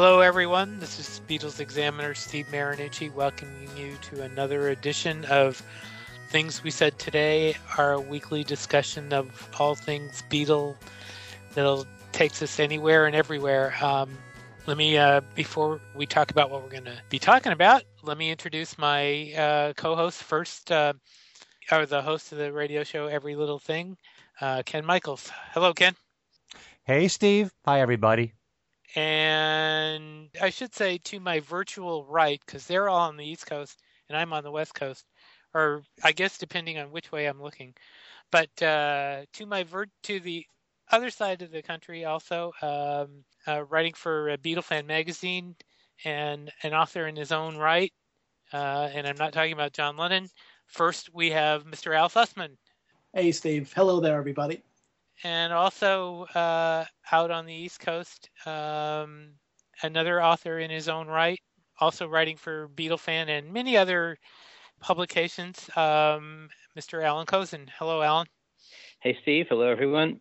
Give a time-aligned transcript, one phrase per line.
[0.00, 0.78] Hello, everyone.
[0.78, 5.60] This is Beatles Examiner Steve Marinucci welcoming you to another edition of
[6.30, 10.76] Things We Said Today, our weekly discussion of all things Beatle
[11.52, 13.74] that'll takes us anywhere and everywhere.
[13.82, 14.16] Um,
[14.68, 18.16] let me, uh, before we talk about what we're going to be talking about, let
[18.18, 20.92] me introduce my uh, co-host first, uh,
[21.72, 23.96] or the host of the radio show Every Little Thing,
[24.40, 25.28] uh, Ken Michaels.
[25.54, 25.96] Hello, Ken.
[26.84, 27.50] Hey, Steve.
[27.64, 28.34] Hi, everybody.
[28.94, 33.82] And I should say to my virtual right, because they're all on the East Coast
[34.08, 35.04] and I'm on the West Coast,
[35.54, 37.74] or I guess depending on which way I'm looking.
[38.30, 40.46] But uh, to my ver- to the
[40.90, 45.54] other side of the country, also um, uh, writing for Beatle Fan magazine
[46.04, 47.92] and an author in his own right.
[48.52, 50.28] Uh, and I'm not talking about John Lennon.
[50.66, 51.94] First, we have Mr.
[51.94, 52.56] Al Sussman.
[53.12, 53.72] Hey, Steve.
[53.74, 54.62] Hello there, everybody
[55.24, 59.30] and also uh, out on the East Coast, um,
[59.82, 61.40] another author in his own right,
[61.80, 64.16] also writing for Beatle Fan and many other
[64.80, 67.02] publications, um, Mr.
[67.02, 67.68] Alan Kozinn.
[67.78, 68.26] Hello, Alan.
[69.00, 69.46] Hey, Steve.
[69.48, 70.20] Hello, everyone.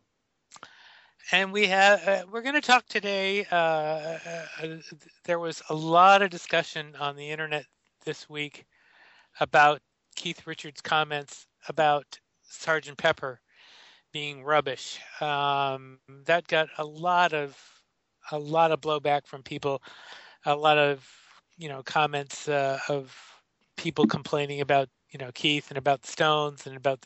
[1.31, 3.45] And we have uh, we're going to talk today.
[3.51, 4.77] Uh, uh,
[5.25, 7.65] there was a lot of discussion on the internet
[8.05, 8.65] this week
[9.41, 9.81] about
[10.15, 13.41] Keith Richards' comments about Sergeant Pepper
[14.17, 14.99] being rubbish.
[15.21, 17.55] Um, that got a lot of
[18.31, 19.83] a lot of blowback from people,
[20.43, 21.07] a lot of
[21.55, 23.15] you know comments uh, of
[23.75, 27.05] people complaining about you know Keith and about the Stones and about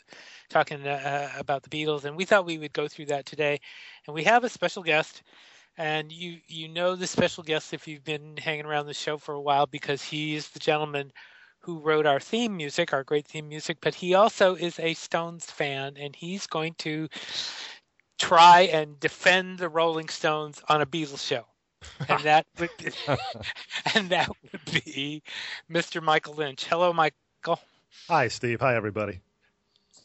[0.50, 3.60] talking uh, about the Beatles, and we thought we would go through that today.
[4.08, 5.22] And we have a special guest,
[5.78, 9.34] and you you know the special guest if you've been hanging around the show for
[9.36, 11.12] a while because he's the gentleman
[11.62, 15.46] who wrote our theme music, our great theme music, but he also is a Stones
[15.46, 17.08] fan, and he's going to
[18.18, 21.46] try and defend the Rolling Stones on a Beatles show.
[22.10, 22.92] and that would be,
[23.96, 25.24] and that would be
[25.72, 26.02] Mr.
[26.02, 26.66] Michael Lynch.
[26.66, 27.60] Hello, Michael.
[28.08, 28.60] Hi, Steve.
[28.62, 29.20] Hi, everybody.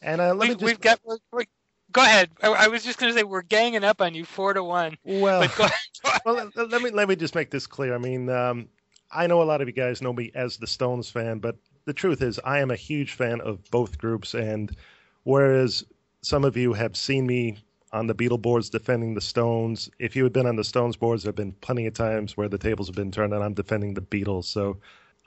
[0.01, 0.63] And uh, let we, me just...
[0.63, 0.99] we've got.
[1.03, 1.43] We're, we're,
[1.91, 2.29] go ahead.
[2.43, 4.97] I, I was just going to say we're ganging up on you four to one.
[5.03, 5.47] Well,
[6.25, 7.95] well, let me let me just make this clear.
[7.95, 8.69] I mean, um,
[9.11, 11.93] I know a lot of you guys know me as the Stones fan, but the
[11.93, 14.33] truth is, I am a huge fan of both groups.
[14.33, 14.75] And
[15.23, 15.85] whereas
[16.21, 17.57] some of you have seen me
[17.93, 21.23] on the Beatle boards defending the Stones, if you had been on the Stones boards,
[21.23, 23.93] there have been plenty of times where the tables have been turned and I'm defending
[23.93, 24.45] the Beatles.
[24.45, 24.77] So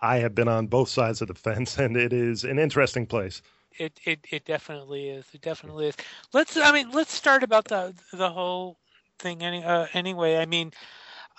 [0.01, 3.43] I have been on both sides of the fence, and it is an interesting place.
[3.79, 5.27] It it it definitely is.
[5.33, 5.97] It definitely is.
[6.33, 6.57] Let's.
[6.57, 8.79] I mean, let's start about the the whole
[9.19, 9.43] thing.
[9.43, 10.37] Any uh, anyway.
[10.39, 10.73] I mean,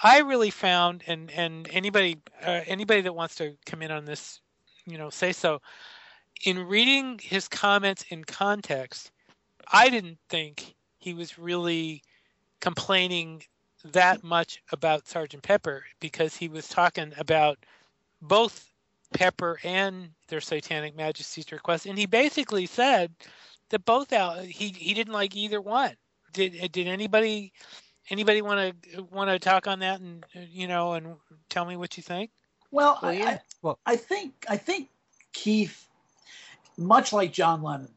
[0.03, 4.41] I really found, and and anybody uh, anybody that wants to come in on this,
[4.85, 5.61] you know, say so.
[6.43, 9.11] In reading his comments in context,
[9.71, 12.01] I didn't think he was really
[12.61, 13.43] complaining
[13.85, 17.59] that much about Sergeant Pepper because he was talking about
[18.21, 18.71] both
[19.13, 23.11] Pepper and their Satanic Majesty's request, and he basically said
[23.69, 25.95] that both out he he didn't like either one.
[26.33, 27.53] Did did anybody
[28.09, 31.15] anybody want to want to talk on that and you know and
[31.49, 32.31] tell me what you think?
[32.71, 33.25] Well, well, yeah.
[33.25, 34.89] I, well, I think I think
[35.33, 35.87] Keith,
[36.77, 37.89] much like John Lennon,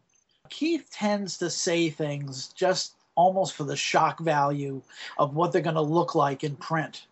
[0.50, 4.82] Keith tends to say things just almost for the shock value
[5.18, 7.06] of what they're going to look like in print.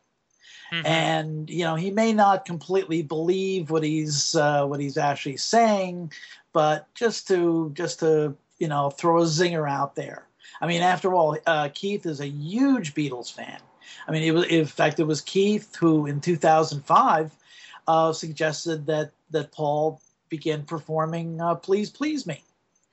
[0.72, 0.86] Mm-hmm.
[0.86, 6.12] And you know he may not completely believe what he's uh, what he's actually saying,
[6.52, 10.26] but just to just to you know throw a zinger out there.
[10.60, 13.58] I mean, after all, uh, Keith is a huge Beatles fan.
[14.06, 17.36] I mean, it was in fact it was Keith who in 2005
[17.88, 22.42] uh, suggested that that Paul begin performing uh, "Please Please Me."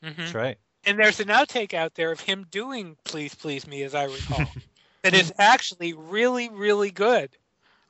[0.03, 0.21] Mm-hmm.
[0.21, 0.57] That's right.
[0.85, 4.45] And there's an outtake out there of him doing "Please Please Me," as I recall,
[5.03, 7.29] that is actually really really good.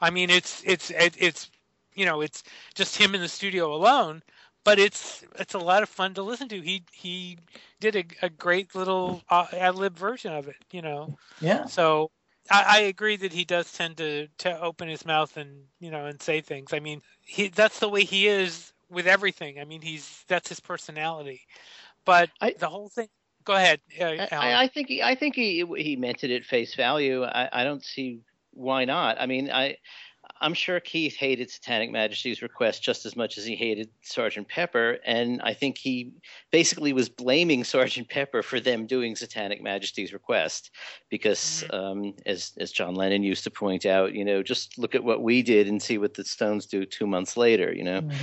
[0.01, 1.49] I mean, it's it's it's
[1.93, 2.43] you know it's
[2.73, 4.23] just him in the studio alone,
[4.63, 6.61] but it's it's a lot of fun to listen to.
[6.61, 7.37] He he
[7.79, 11.17] did a, a great little uh, ad lib version of it, you know.
[11.41, 11.65] Yeah.
[11.65, 12.11] So
[12.51, 16.05] I, I, agree that he does tend to to open his mouth and you know
[16.05, 16.73] and say things.
[16.73, 19.59] I mean, he that's the way he is with everything.
[19.59, 21.41] I mean, he's that's his personality.
[22.05, 23.07] But I, the whole thing.
[23.45, 23.79] Go ahead.
[23.99, 27.23] Uh, I, I, think he I think he he meant it at face value.
[27.23, 28.21] I, I don't see
[28.51, 29.19] why not.
[29.19, 29.77] I mean, I
[30.41, 34.97] I'm sure Keith hated Satanic Majesty's request just as much as he hated Sergeant Pepper,
[35.05, 36.13] and I think he
[36.51, 40.71] basically was blaming Sergeant Pepper for them doing Satanic Majesty's request,
[41.09, 41.75] because mm-hmm.
[41.75, 45.21] um, as as John Lennon used to point out, you know, just look at what
[45.21, 48.01] we did and see what the Stones do two months later, you know.
[48.01, 48.15] Mm-hmm.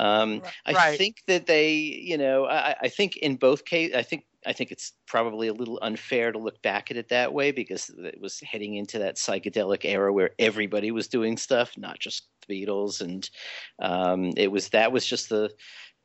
[0.00, 0.98] Um, I right.
[0.98, 4.70] think that they, you know, I, I think in both cases, I think I think
[4.70, 8.40] it's probably a little unfair to look back at it that way because it was
[8.40, 13.28] heading into that psychedelic era where everybody was doing stuff, not just the Beatles, and
[13.80, 15.50] um, it was that was just the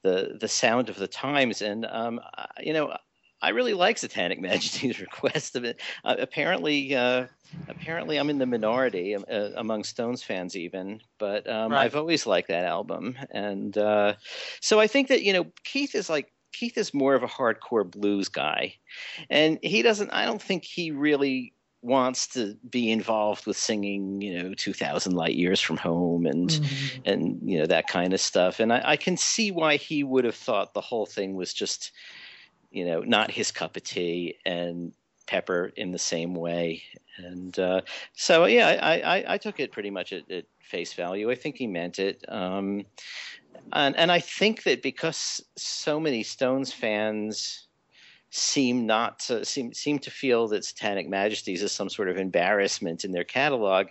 [0.03, 1.61] the the sound of the times.
[1.61, 2.19] And um,
[2.59, 2.95] you know,
[3.41, 5.81] I really like Satanic Majesty's request of it.
[6.03, 7.27] Uh, apparently, uh,
[7.67, 11.01] apparently, I'm in the minority uh, among Stones fans, even.
[11.17, 11.83] But um, right.
[11.83, 14.15] I've always liked that album, and uh,
[14.61, 17.89] so I think that you know Keith is like Keith is more of a hardcore
[17.89, 18.75] blues guy,
[19.29, 20.11] and he doesn't.
[20.11, 25.35] I don't think he really wants to be involved with singing, you know, 2000 light
[25.35, 27.01] years from home and, mm-hmm.
[27.05, 28.59] and, you know, that kind of stuff.
[28.59, 31.93] And I, I, can see why he would have thought the whole thing was just,
[32.69, 34.93] you know, not his cup of tea, and
[35.25, 36.83] Pepper in the same way.
[37.17, 37.81] And uh,
[38.13, 41.29] so, yeah, I, I, I, took it pretty much at, at, face value.
[41.31, 42.23] I think he meant it.
[42.27, 42.85] Um,
[43.73, 47.67] and, and I think that because so many Stones fans
[48.31, 53.03] seem not to seem seem to feel that Satanic Majesties is some sort of embarrassment
[53.03, 53.87] in their catalog.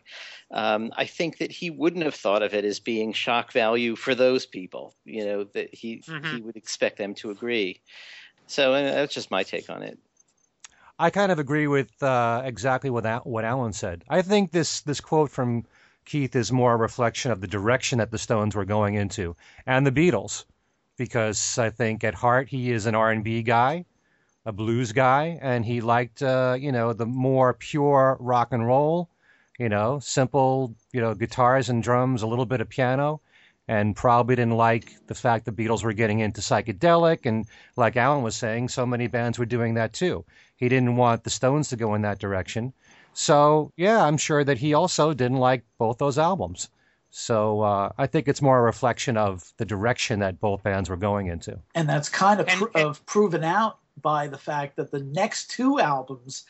[0.51, 4.15] Um, I think that he wouldn't have thought of it as being shock value for
[4.15, 4.95] those people.
[5.05, 6.37] You know that he mm-hmm.
[6.37, 7.81] he would expect them to agree.
[8.47, 9.99] So uh, that's just my take on it.
[11.01, 14.05] I kind of agree with uh, exactly what Al- what Alan said.
[14.09, 15.65] I think this this quote from
[16.09, 19.87] Keith is more a reflection of the direction that the Stones were going into and
[19.87, 20.47] the Beatles,
[20.97, 23.85] because I think at heart he is an R and B guy,
[24.47, 29.11] a blues guy, and he liked uh, you know the more pure rock and roll,
[29.59, 33.21] you know, simple you know guitars and drums, a little bit of piano
[33.69, 37.27] and probably didn't like the fact the Beatles were getting into psychedelic.
[37.27, 37.47] And
[37.77, 40.25] like Alan was saying, so many bands were doing that too.
[40.57, 42.73] He didn't want the Stones to go in that direction.
[43.19, 46.69] So, yeah, I'm sure that he also didn't like both those albums.
[47.11, 50.97] So uh, I think it's more a reflection of the direction that both bands were
[50.97, 51.59] going into.
[51.75, 55.81] And that's kind of, pr- of proven out by the fact that the next two
[55.81, 56.45] albums,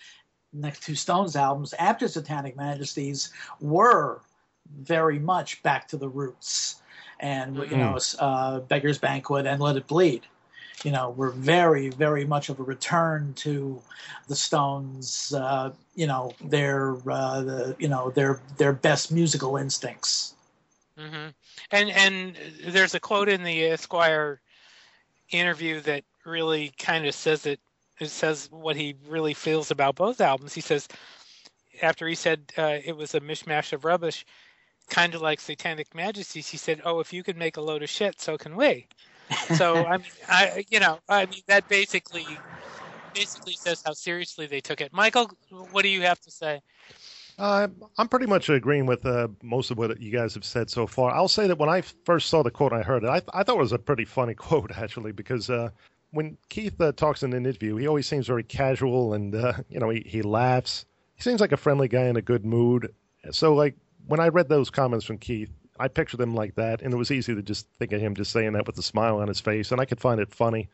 [0.53, 3.31] next two Stones albums after Satanic Majesties,
[3.63, 4.21] were
[4.79, 6.83] very much back to the roots
[7.21, 8.17] and you know mm.
[8.19, 10.27] uh, Beggar's Banquet and Let It Bleed.
[10.85, 13.83] You know, were very, very much of a return to
[14.29, 15.33] the Stones.
[15.35, 20.35] Uh, you know, their uh, the you know their their best musical instincts.
[20.99, 21.29] Mm-hmm.
[21.71, 22.37] And and
[22.67, 24.41] there's a quote in the Esquire
[25.31, 27.61] interview that really kind of says it.
[27.99, 30.55] It says what he really feels about both albums.
[30.55, 30.87] He says
[31.83, 34.25] after he said uh, it was a mishmash of rubbish,
[34.89, 37.91] kind of like Satanic Majesties, he said, "Oh, if you can make a load of
[37.91, 38.87] shit, so can we."
[39.57, 42.27] So I mean, I you know, I mean that basically
[43.15, 44.93] basically says how seriously they took it.
[44.93, 45.31] Michael,
[45.73, 46.61] what do you have to say?
[47.39, 50.89] Uh, I'm pretty much agreeing with uh, most of what you guys have said so
[50.89, 51.13] far.
[51.13, 53.09] I'll say that when I first saw the quote, I heard it.
[53.09, 55.71] I, I thought it was a pretty funny quote actually, because uh,
[56.11, 59.79] when Keith uh, talks in an interview, he always seems very casual and uh, you
[59.79, 60.85] know he, he laughs.
[61.15, 62.93] He seems like a friendly guy in a good mood.
[63.31, 63.77] So like
[64.07, 67.11] when I read those comments from Keith, I pictured him like that, and it was
[67.11, 69.73] easy to just think of him just saying that with a smile on his face,
[69.73, 70.69] and I could find it funny.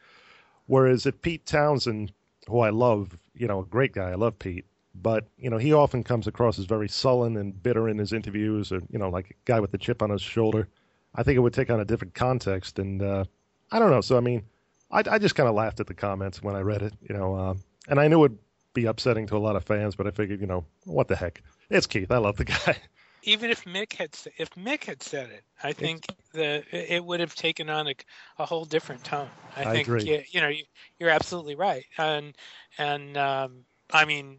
[0.67, 2.13] Whereas if Pete Townshend,
[2.49, 4.65] who I love, you know, a great guy, I love Pete,
[4.95, 8.73] but you know, he often comes across as very sullen and bitter in his interviews,
[8.73, 10.69] or you know, like a guy with a chip on his shoulder.
[11.15, 13.25] I think it would take on a different context, and uh,
[13.71, 14.01] I don't know.
[14.01, 14.43] So I mean,
[14.91, 17.35] I, I just kind of laughed at the comments when I read it, you know,
[17.35, 17.55] uh,
[17.89, 18.39] and I knew it would
[18.73, 21.43] be upsetting to a lot of fans, but I figured, you know, what the heck?
[21.71, 22.11] It's Keith.
[22.11, 22.77] I love the guy
[23.25, 27.35] even if Mick had if Mick had said it, I think the it would have
[27.35, 27.95] taken on a,
[28.39, 29.29] a whole different tone.
[29.57, 30.05] I, I think agree.
[30.05, 30.65] You, you know you,
[31.07, 32.35] are absolutely right, and
[32.79, 34.39] and um, I mean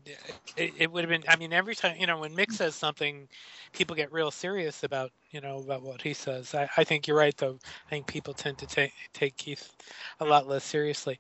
[0.57, 1.23] it, it, would have been.
[1.27, 3.27] I mean every time you know when Mick says something,
[3.73, 6.53] people get real serious about you know about what he says.
[6.53, 7.59] I, I think you're right though.
[7.87, 9.71] I think people tend to take take Keith
[10.19, 11.19] a lot less seriously.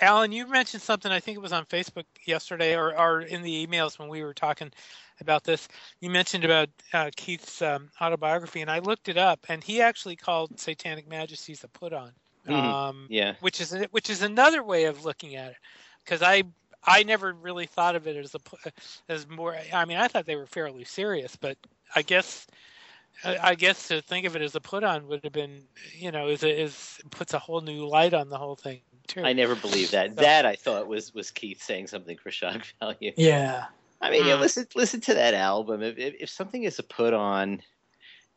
[0.00, 1.10] Alan, you mentioned something.
[1.10, 4.34] I think it was on Facebook yesterday or, or in the emails when we were
[4.34, 4.70] talking
[5.20, 5.68] about this.
[6.00, 10.16] You mentioned about uh, Keith's um, autobiography, and I looked it up, and he actually
[10.16, 12.12] called Satanic Majesties a put on.
[12.46, 12.54] Mm-hmm.
[12.54, 15.56] Um, yeah, which is which is another way of looking at it,
[16.04, 16.44] because I
[16.84, 18.40] I never really thought of it as a
[19.08, 19.56] as more.
[19.72, 21.58] I mean, I thought they were fairly serious, but
[21.94, 22.46] I guess
[23.24, 25.62] I guess to think of it as a put on would have been,
[25.92, 29.22] you know, is is puts a whole new light on the whole thing too.
[29.22, 30.10] I never believed that.
[30.10, 33.12] So, that I thought was was Keith saying something for shock value.
[33.16, 33.66] Yeah,
[34.00, 34.28] I mean, mm.
[34.28, 35.82] yeah, listen listen to that album.
[35.82, 37.60] If, if, if something is a put on,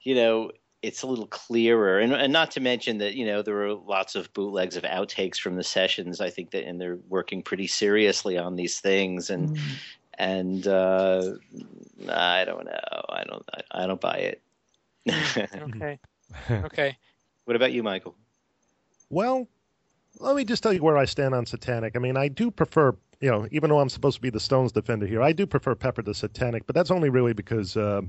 [0.02, 0.52] you know,
[0.82, 4.16] it's a little clearer, and and not to mention that you know there are lots
[4.16, 6.20] of bootlegs of outtakes from the sessions.
[6.20, 9.62] I think that and they're working pretty seriously on these things, and mm.
[10.18, 11.32] and uh,
[12.10, 14.42] I don't know, I don't I, I don't buy it.
[15.56, 16.00] Okay,
[16.50, 16.98] okay.
[17.46, 18.16] What about you, Michael?
[19.10, 19.48] Well,
[20.20, 21.96] let me just tell you where I stand on Satanic.
[21.96, 24.74] I mean, I do prefer, you know, even though I'm supposed to be the Stones
[24.74, 28.02] defender here, I do prefer Pepper to Satanic, but that's only really because uh,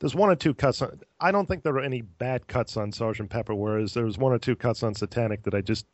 [0.00, 0.82] there's one or two cuts.
[0.82, 4.32] On, I don't think there are any bad cuts on Sergeant Pepper, whereas there's one
[4.32, 5.86] or two cuts on Satanic that I just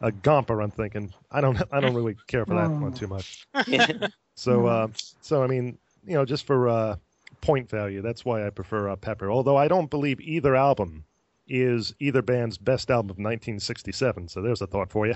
[0.00, 0.60] a Gomper.
[0.60, 3.46] I'm thinking I don't I don't really care for that one too much.
[4.34, 4.88] so uh,
[5.20, 6.96] so I mean, you know, just for uh,
[7.42, 9.30] point value, that's why I prefer uh, Pepper.
[9.30, 11.04] Although I don't believe either album
[11.46, 14.26] is either band's best album of 1967.
[14.26, 15.14] So there's a thought for you.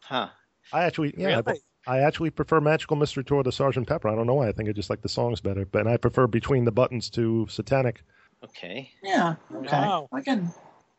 [0.00, 0.30] Huh.
[0.72, 1.60] I actually, yeah, Really?
[1.86, 4.08] I, I actually prefer Magical Mystery Tour to Sergeant Pepper.
[4.08, 4.48] I don't know why.
[4.48, 7.46] I think I just like the songs better, but I prefer Between the Buttons to
[7.48, 8.02] Satanic.
[8.44, 8.90] Okay.
[9.02, 9.36] Yeah.
[9.54, 9.76] Okay.
[9.76, 10.08] Wow.
[10.12, 10.50] I can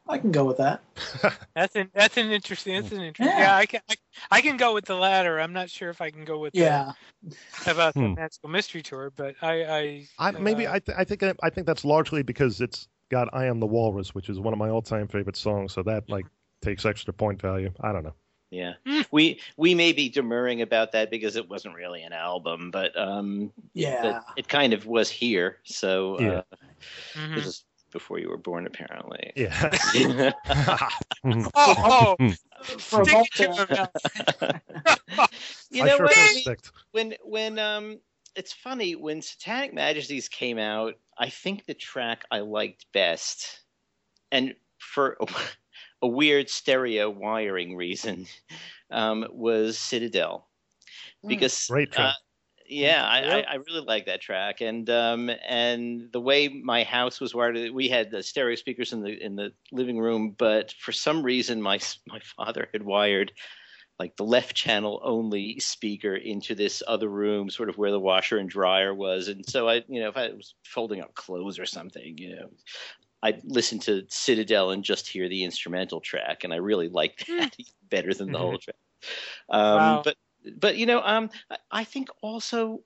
[0.09, 0.81] I can go with that.
[1.55, 2.75] That's an that's an interesting.
[2.75, 3.37] That's an interesting.
[3.37, 3.39] Yeah.
[3.39, 3.95] Yeah, I can I,
[4.31, 5.39] I can go with the latter.
[5.39, 6.93] I'm not sure if I can go with Yeah.
[7.23, 8.13] the, about the Hmm.
[8.13, 11.67] Magical Mystery Tour, but I I, I, maybe uh, I, th- I think I think
[11.67, 15.07] that's largely because it's got "I Am the Walrus," which is one of my all-time
[15.07, 15.73] favorite songs.
[15.73, 16.25] So that like
[16.61, 17.71] takes extra point value.
[17.81, 18.13] I don't know.
[18.51, 18.73] Yeah.
[18.85, 19.01] Hmm.
[19.11, 23.51] We we may be demurring about that because it wasn't really an album, but um
[23.73, 24.01] Yeah.
[24.01, 25.57] but it kind of was here.
[25.63, 26.41] So Yeah.
[26.51, 26.55] uh,
[27.15, 27.35] mhm.
[27.35, 29.31] this is before you were born apparently.
[29.35, 29.71] Yeah.
[31.55, 31.73] Oh,
[32.15, 32.15] oh,
[32.79, 33.89] For stick to moment, him now.
[35.69, 36.15] you I know sure what?
[36.15, 36.71] feel I mean, sticked.
[36.91, 37.99] when when um
[38.35, 43.61] it's funny when satanic majesties came out i think the track i liked best
[44.31, 45.17] and for
[46.01, 48.25] a, a weird stereo wiring reason
[48.91, 50.47] um was citadel
[51.23, 51.29] Hmm.
[51.29, 52.13] because Great uh,
[52.69, 53.45] yeah, I, I, Really?
[53.45, 57.87] I really like that track, and um, and the way my house was wired, we
[57.87, 61.79] had the stereo speakers in the in the living room, but for some reason, my
[62.07, 63.31] my father had wired
[63.99, 68.37] like the left channel only speaker into this other room, sort of where the washer
[68.37, 71.65] and dryer was, and so I, you know, if I was folding up clothes or
[71.65, 72.49] something, you know.
[73.23, 77.55] I'd listen to Citadel and just hear the instrumental track, and I really like that
[77.89, 78.39] better than the Mhm.
[78.39, 78.77] whole track.
[79.49, 80.03] Um, Wow.
[80.03, 80.17] But
[80.57, 82.83] but you know, um, I- I think also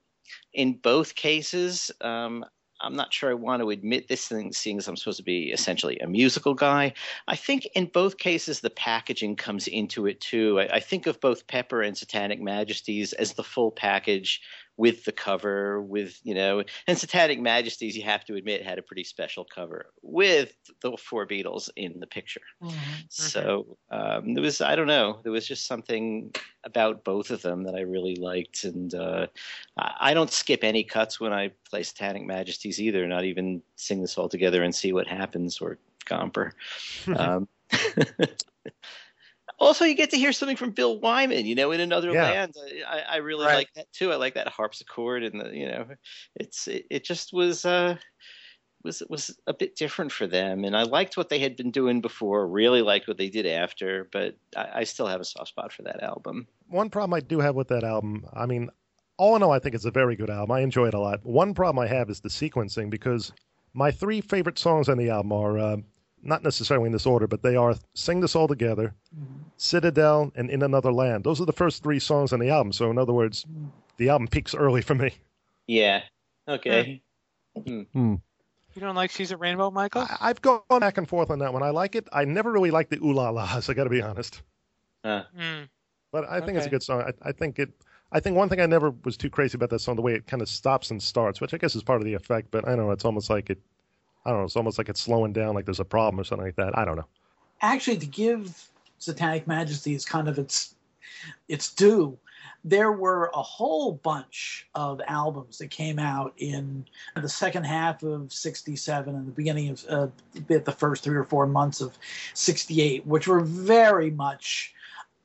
[0.53, 2.45] in both cases, um,
[2.81, 5.51] I'm not sure I want to admit this thing, seeing as I'm supposed to be
[5.51, 6.93] essentially a musical guy.
[7.27, 10.59] I think in both cases the packaging comes into it too.
[10.61, 14.41] I, I think of both Pepper and Satanic Majesties as the full package
[14.81, 18.81] with the cover, with you know, and Satanic Majesties, you have to admit, had a
[18.81, 22.41] pretty special cover with the four Beatles in the picture.
[22.63, 23.05] Mhm.
[23.07, 26.33] So um, there was, I don't know, there was just something
[26.63, 29.27] about both of them that I really liked, and uh,
[29.77, 33.05] I I don't skip any cuts when I play Satanic Majesties either.
[33.05, 35.77] Not even sing this all together and see what happens or
[36.09, 36.53] Gomper.
[37.15, 37.47] um,
[39.61, 42.31] also, you get to hear something from Bill Wyman, you know, in another Yeah.
[42.31, 42.55] land.
[42.87, 43.55] I, I really Right.
[43.55, 44.11] like that too.
[44.11, 45.87] I like that harpsichord, and the, you know,
[46.35, 47.65] it's it, it just was.
[47.65, 47.97] Uh,
[48.83, 52.01] was was a bit different for them, and I liked what they had been doing
[52.01, 52.47] before.
[52.47, 55.83] Really liked what they did after, but I, I still have a soft spot for
[55.83, 56.47] that album.
[56.67, 58.69] One problem I do have with that album, I mean,
[59.17, 60.51] all in all, I think it's a very good album.
[60.51, 61.23] I enjoy it a lot.
[61.23, 63.33] One problem I have is the sequencing because
[63.73, 65.77] my three favorite songs on the album are uh,
[66.23, 69.43] not necessarily in this order, but they are "Sing This All Together," Mhm.
[69.57, 72.71] "Citadel," and "In Another Land." Those are the first three songs on the album.
[72.73, 73.45] So, in other words,
[73.97, 75.13] the album peaks early for me.
[75.67, 76.03] Yeah.
[76.47, 77.01] Okay.
[77.55, 80.03] You don't like She's a Rainbow, Michael?
[80.03, 81.63] I, I've gone back and forth on that one.
[81.63, 82.07] I like it.
[82.13, 83.69] I never really liked the ooh la las.
[83.69, 84.41] I got to be honest.
[85.03, 85.69] Uh, Mm.
[86.11, 87.01] But I think it's a good song.
[87.01, 87.69] I, I think it.
[88.11, 90.27] I think one thing I never was too crazy about that song, the way it
[90.27, 92.51] kind of stops and starts, which I guess is part of the effect.
[92.51, 92.91] But I don't know.
[92.91, 93.59] It's almost like it.
[94.25, 94.45] I don't know.
[94.45, 96.77] It's almost like it's slowing down, like there's a problem or something like that.
[96.77, 97.07] I don't know.
[97.61, 100.75] Actually, to give Satanic Majesties kind of its
[101.47, 102.17] its due,
[102.63, 106.85] there were a whole bunch of albums that came out in
[107.15, 110.07] the second half of 67 and the beginning of uh,
[110.47, 111.97] the first three or four months of
[112.33, 114.73] 68 which were very much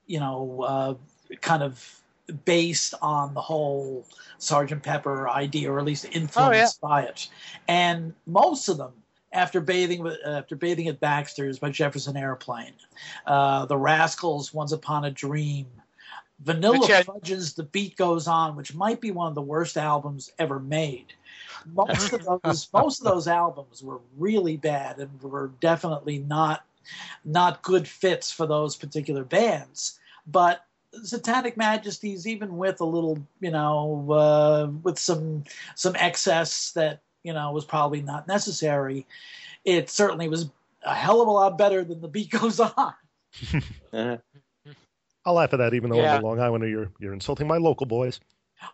[0.06, 0.94] you know uh,
[1.40, 2.00] kind of
[2.44, 4.06] based on the whole
[4.38, 7.28] sergeant pepper idea or at least influenced by it
[7.68, 8.92] and most of them
[9.32, 12.72] after bathing with after bathing at Baxter's by Jefferson Airplane,
[13.26, 15.66] uh, the Rascals, Once Upon a Dream,
[16.40, 20.32] Vanilla had- Fudge's The Beat Goes On, which might be one of the worst albums
[20.38, 21.12] ever made.
[21.66, 26.64] Most of those most of those albums were really bad and were definitely not
[27.24, 29.98] not good fits for those particular bands.
[30.26, 30.64] But
[31.02, 37.32] Satanic Majesties, even with a little, you know, uh, with some some excess that you
[37.32, 39.06] know was probably not necessary,
[39.64, 40.50] it certainly was
[40.84, 42.94] a hell of a lot better than the beat goes on.
[43.92, 44.16] uh,
[45.24, 46.16] I'll laugh at that, even though Yeah.
[46.16, 46.68] I'm a Long Islander.
[46.68, 48.20] You're you're insulting my local boys.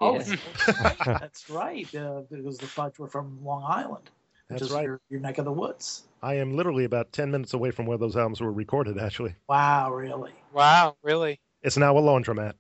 [0.01, 0.37] Oh, Yeah.
[1.19, 1.93] that's right.
[1.95, 4.11] Uh, because the Fudge were from Long Island,
[4.49, 4.85] which That's is right.
[4.85, 6.05] your, your neck of the woods.
[6.23, 8.99] I am literally about ten minutes away from where those albums were recorded.
[8.99, 10.33] Actually, Wow, really?
[10.53, 11.41] Wow, really?
[11.63, 12.55] It's now a laundromat.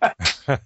[0.48, 0.58] I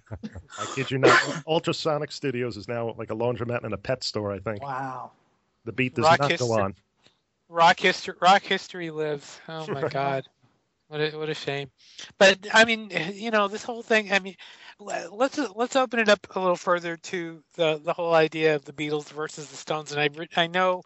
[0.75, 1.19] kid you not.
[1.47, 4.31] Ultrasonic Studios is now like a laundromat and a pet store.
[4.31, 4.61] I think.
[4.63, 5.11] Wow.
[5.65, 6.75] The beat does Rock not history- go on.
[7.49, 9.39] Rock history, rock history lives.
[9.47, 10.23] Oh my God,
[10.87, 11.69] what a what a shame.
[12.17, 14.11] But I mean, you know, this whole thing.
[14.11, 14.35] I mean,
[14.79, 18.73] let's let's open it up a little further to the the whole idea of the
[18.73, 19.91] Beatles versus the Stones.
[19.91, 20.83] And I I know,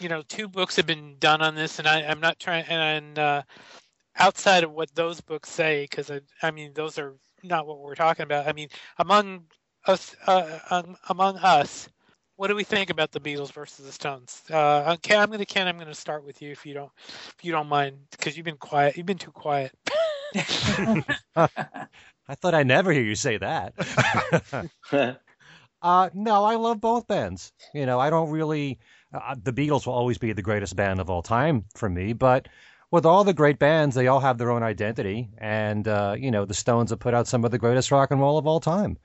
[0.00, 3.18] you know, two books have been done on this, and I I'm not trying and
[3.18, 3.42] uh,
[4.16, 7.94] outside of what those books say, because I I mean those are not what we're
[7.94, 8.46] talking about.
[8.48, 8.68] I mean,
[8.98, 9.44] among
[9.86, 11.88] us, uh, um, among us.
[12.36, 14.42] What do we think about the Beatles versus the Stones?
[14.50, 15.68] Uh, Ken, I'm gonna Ken.
[15.68, 18.56] I'm gonna start with you if you don't if you don't mind, because you've been
[18.56, 18.96] quiet.
[18.96, 19.72] You've been too quiet.
[22.26, 23.74] I thought I'd never hear you say that.
[25.82, 27.52] uh, no, I love both bands.
[27.72, 28.78] You know, I don't really.
[29.12, 32.48] Uh, the Beatles will always be the greatest band of all time for me, but
[32.94, 36.44] with all the great bands, they all have their own identity, and uh, you know,
[36.44, 38.96] the Stones have put out some of the greatest rock and roll of all time.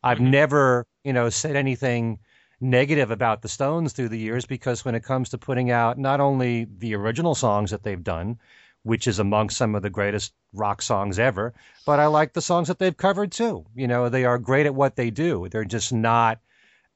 [0.00, 0.30] I've Mhm.
[0.30, 2.20] never, you know, said anything
[2.60, 6.20] negative about the Stones through the years because when it comes to putting out not
[6.20, 8.38] only the original songs that they've done,
[8.84, 11.52] which is among some of the greatest rock songs ever,
[11.84, 13.66] but I like the songs that they've covered too.
[13.74, 15.48] You know, they are great at what they do.
[15.48, 16.38] They're just not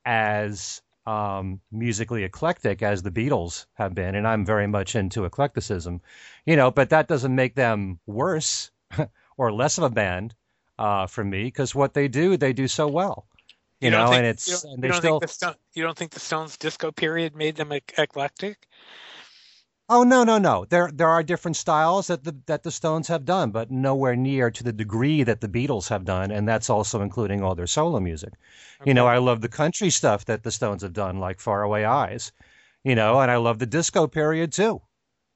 [0.05, 6.01] as um, musically eclectic as the Beatles have been, and I'm very much into eclecticism.
[6.45, 8.71] You know, but that doesn't make them worse
[9.37, 10.35] or less of a band
[10.79, 13.27] uh, for me because what they do, they do so well.
[13.81, 15.55] You, don't know, think- and you it's don't, and you don't still think the Stone,
[15.75, 18.67] you don't think the Stones disco period made them eclectic?
[19.89, 20.65] Oh no, no, no.
[20.65, 24.49] There there are different styles that the that the Stones have done, but nowhere near
[24.49, 27.99] to the degree that the Beatles have done, and that's also including all their solo
[27.99, 28.35] music.
[28.85, 32.31] You know, I love the country stuff that the Stones have done, like Faraway Eyes.
[32.85, 34.83] You know, and I love the disco period too,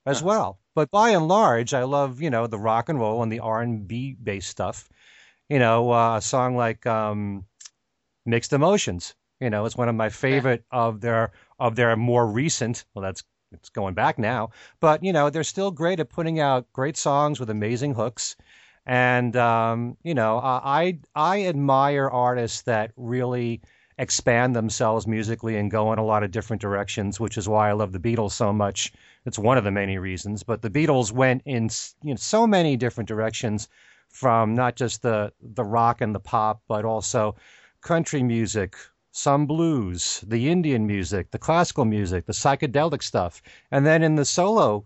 [0.07, 0.27] as Huh.
[0.27, 0.61] well.
[0.75, 3.63] But by and large, I love you know the rock and roll and the R
[3.63, 4.89] and B based stuff.
[5.49, 7.47] You know, uh, a song like um,
[8.27, 9.15] Mixed Emotions.
[9.41, 12.85] You know, it's one of my favorite of their of their more recent.
[12.95, 13.23] Well, that's
[13.53, 17.41] it's going back now, but you know they're still great at putting out great songs
[17.41, 18.37] with amazing hooks,
[18.87, 23.61] and um, you know I I admire artists that really
[23.99, 27.73] expand themselves musically and go in a lot of different directions, which is why I
[27.73, 28.93] love the Beatles so much.
[29.27, 31.69] It's one of the many reasons, but the Beatles went in
[32.03, 33.69] you know so many different directions,
[34.09, 37.37] from not just the the rock and the pop, but also
[37.81, 38.77] country music,
[39.13, 43.43] some blues, the Indian music, the classical music, the psychedelic stuff.
[43.71, 44.85] And then in the solo,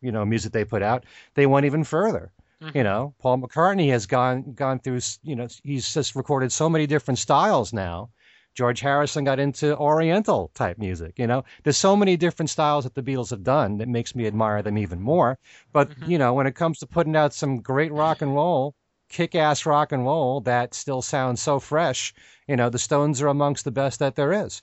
[0.00, 2.32] you know, music they put out, they went even further.
[2.60, 2.76] Mhm.
[2.76, 6.86] You know, Paul McCartney has gone gone through, you know, he's just recorded so many
[6.86, 8.10] different styles now.
[8.54, 11.18] George Harrison got into Oriental type music.
[11.18, 14.26] You know, there's so many different styles that the Beatles have done that makes me
[14.26, 15.38] admire them even more.
[15.72, 16.08] But Mhm.
[16.08, 18.74] you know, when it comes to putting out some great rock and roll,
[19.14, 22.14] kick-ass rock and roll that still sounds so fresh,
[22.48, 24.62] you know, the Stones are amongst the best that there is.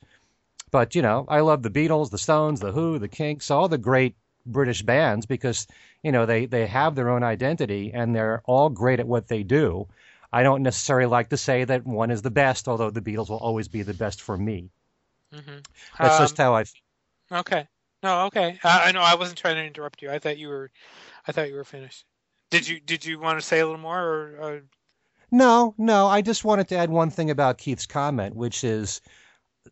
[0.71, 3.77] But you know, I love the Beatles, the Stones, the Who, the Kinks, all the
[3.77, 5.67] great British bands because
[6.03, 9.43] you know they they have their own identity and they're all great at what they
[9.43, 9.87] do.
[10.33, 13.37] I don't necessarily like to say that one is the best, although the Beatles will
[13.37, 14.71] always be the best for me.
[15.33, 15.59] hmm
[15.99, 16.63] That's Um, just how I.
[16.65, 16.81] feel.
[17.31, 17.67] Okay.
[18.03, 18.27] No.
[18.27, 18.59] Okay.
[18.63, 19.01] I, I know.
[19.01, 20.11] I wasn't trying to interrupt you.
[20.11, 20.71] I thought you were.
[21.27, 22.05] I thought you were finished.
[22.51, 23.99] Did you Did you want to say a little more?
[23.99, 24.61] Or, or
[25.31, 26.07] No, no.
[26.07, 29.01] I just wanted to add one thing about Keith's comment, which is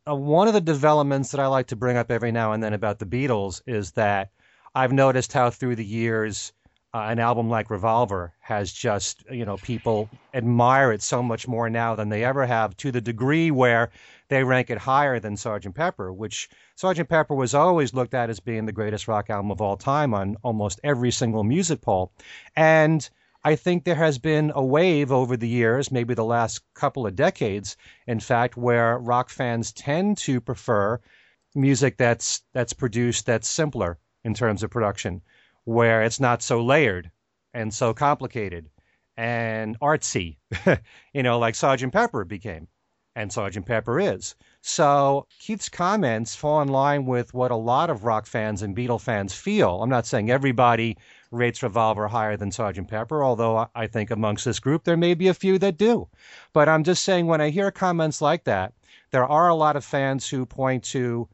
[0.10, 2.74] uh, one of the developments that I like to bring up every now and then
[2.74, 4.32] about the Beatles is that
[4.74, 6.54] I've noticed how through the years
[6.94, 11.70] uh, an album like Revolver has just, you know, people admire it so much more
[11.70, 13.92] now than they ever have to the degree where
[14.30, 15.76] they rank it higher than Sgt.
[15.76, 17.08] Pepper, which Sgt.
[17.08, 20.36] Pepper was always looked at as being the greatest rock album of all time on
[20.42, 22.12] almost every single music poll.
[22.56, 23.08] And
[23.44, 27.16] I think there has been a wave over the years, maybe the last couple of
[27.16, 31.00] decades, in fact, where rock fans tend to prefer
[31.56, 35.22] music that's that's produced that's simpler in terms of production,
[35.66, 37.12] where it's not so layered
[37.54, 38.70] and so complicated
[39.18, 40.38] and artsy,
[41.14, 41.92] you know, like Sgt.
[41.92, 42.68] Pepper became
[43.16, 43.66] and Sgt.
[43.66, 44.36] Pepper is.
[44.62, 49.02] So Keith's comments fall in line with what a lot of rock fans and Beatle
[49.02, 49.82] fans feel.
[49.84, 50.98] I'm not saying everybody
[51.32, 52.88] rates Revolver higher than Sgt.
[52.88, 56.08] Pepper, although I think amongst this group there may be a few that do.
[56.54, 58.74] But I'm just saying when I hear comments like that,
[59.12, 61.28] there are a lot of fans who point to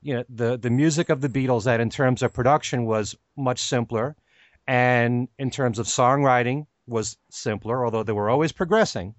[0.00, 3.60] you know the the music of the Beatles that in terms of production was much
[3.60, 4.16] simpler
[4.66, 9.14] and in terms of songwriting was simpler, although they were always progressing.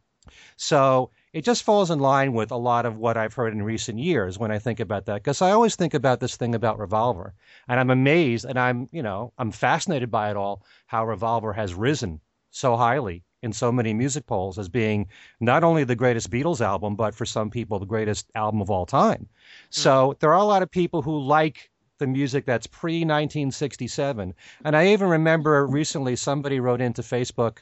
[0.57, 3.99] So it just falls in line with a lot of what I've heard in recent
[3.99, 5.15] years when I think about that.
[5.15, 7.33] Because I always think about this thing about Revolver,
[7.67, 10.63] and I'm amazed, and I'm you know I'm fascinated by it all.
[10.87, 15.07] How Revolver has risen so highly in so many music polls as being
[15.39, 18.85] not only the greatest Beatles album, but for some people the greatest album of all
[18.85, 19.27] time.
[19.69, 24.33] So there are a lot of people who like the music that's pre 1967.
[24.65, 27.59] And I even remember recently somebody wrote into Facebook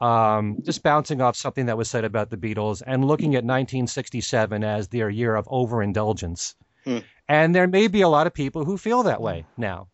[0.00, 4.64] um, just bouncing off something that was said about the Beatles and looking at 1967
[4.64, 6.56] as their year of overindulgence.
[6.84, 6.98] Hmm.
[7.28, 9.88] And there may be a lot of people who feel that way now.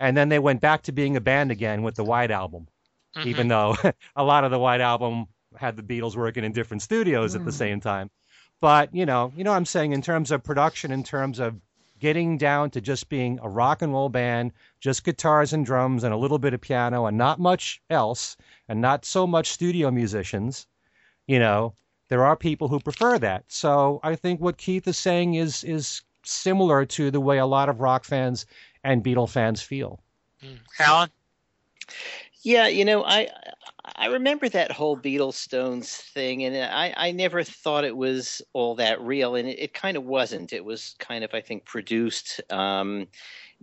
[0.00, 2.66] And then they went back to being a band again with the White Album,
[3.16, 3.26] Mhm.
[3.26, 3.76] even though
[4.16, 7.50] a lot of the White Album had the Beatles working in different studios at the
[7.50, 7.54] Mm.
[7.54, 8.10] same time.
[8.60, 11.56] But you know, you know, what I'm saying in terms of production, in terms of
[11.98, 16.12] getting down to just being a rock and roll band, just guitars and drums and
[16.12, 18.36] a little bit of piano and not much else,
[18.68, 20.66] and not so much studio musicians,
[21.28, 21.72] you know,
[22.08, 23.44] there are people who prefer that.
[23.48, 27.68] So I think what Keith is saying is is similar to the way a lot
[27.68, 28.46] of rock fans
[28.84, 30.00] and Beatle fans feel.
[30.42, 30.58] Mm.
[30.78, 31.10] Alan?
[32.44, 33.28] Yeah, you know, I
[33.96, 38.74] I remember that whole Beatles Stones thing, and I I never thought it was all
[38.76, 40.52] that real, and it, it kind of wasn't.
[40.52, 43.06] It was kind of I think produced um,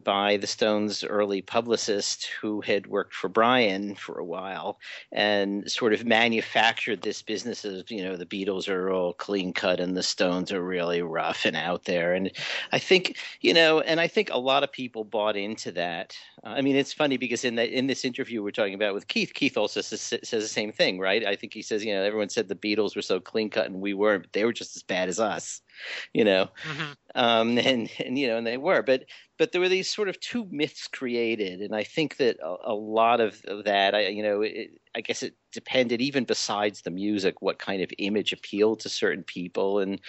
[0.04, 4.80] by the Stones' early publicist, who had worked for Brian for a while,
[5.12, 9.80] and sort of manufactured this business of you know the Beatles are all clean cut
[9.80, 12.32] and the Stones are really rough and out there, and
[12.72, 16.16] I think you know, and I think a lot of people bought into that.
[16.44, 19.34] I mean, it's funny because in that in this interview we're talking about with Keith,
[19.34, 21.26] Keith also says, says the same thing, right?
[21.26, 23.82] I think he says, you know, everyone said the Beatles were so clean cut and
[23.82, 25.62] we weren't, but they were just as bad as us,
[26.14, 26.94] you know, Mhm.
[27.16, 29.06] um, and and you know, and they were, but
[29.38, 32.76] but there were these sort of two myths created, and I think that a, a
[32.76, 37.42] lot of, that, I you know, it, I guess it depended even besides the music,
[37.42, 40.00] what kind of image appealed to certain people, and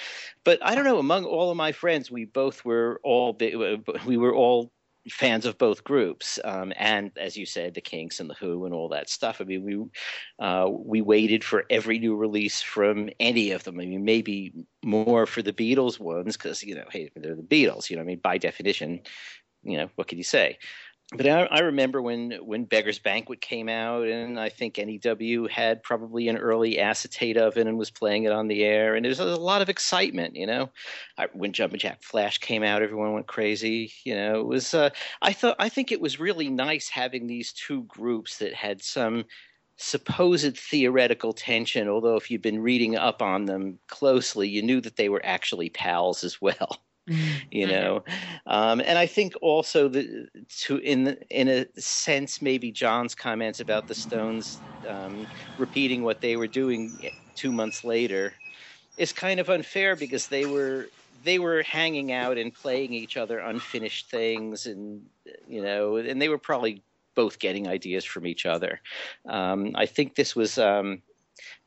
[0.45, 3.37] but I don't know, among all of my friends, we both were all
[4.07, 4.73] we were all
[5.09, 8.75] fans of both groups, um, and as you said, the Kinks and the Who and
[8.75, 9.41] all that stuff.
[9.41, 13.81] I mean, we uh, we waited for every new release from any of them.
[13.81, 14.53] I mean, maybe
[14.85, 17.89] more for the Beatles ones because you know, hey, they're the Beatles.
[17.89, 19.01] You know, I mean, by definition,
[19.63, 20.59] you know, what can you say?
[21.13, 25.83] But I, I remember when when Beggar's Banquet came out, and I think NEW had
[25.83, 29.11] probably an early acetate of it and was playing it on the air, and there
[29.11, 30.37] was a lot of excitement.
[30.37, 30.71] You know,
[31.19, 33.93] I, when Jumpin' Jack Flash came out, everyone went crazy.
[34.05, 34.73] You know, it was.
[34.73, 38.81] Uh, I thought I think it was really nice having these two groups that had
[38.81, 39.25] some
[39.79, 41.89] supposed theoretical tension.
[41.89, 45.71] Although if you'd been reading up on them closely, you knew that they were actually
[45.71, 46.81] pals as well
[47.51, 48.05] you know?
[48.47, 53.61] Um, and i think also the to in the, in a sense maybe john's comments
[53.61, 58.35] about the stones um, repeating what they were doing two months later
[58.97, 63.39] is kind of unfair because they were they were hanging out and playing each other
[63.41, 65.07] unfinished things and
[65.47, 66.83] you know and they were probably
[67.17, 68.81] both getting ideas from each other.
[69.29, 71.03] Um, i think this was um,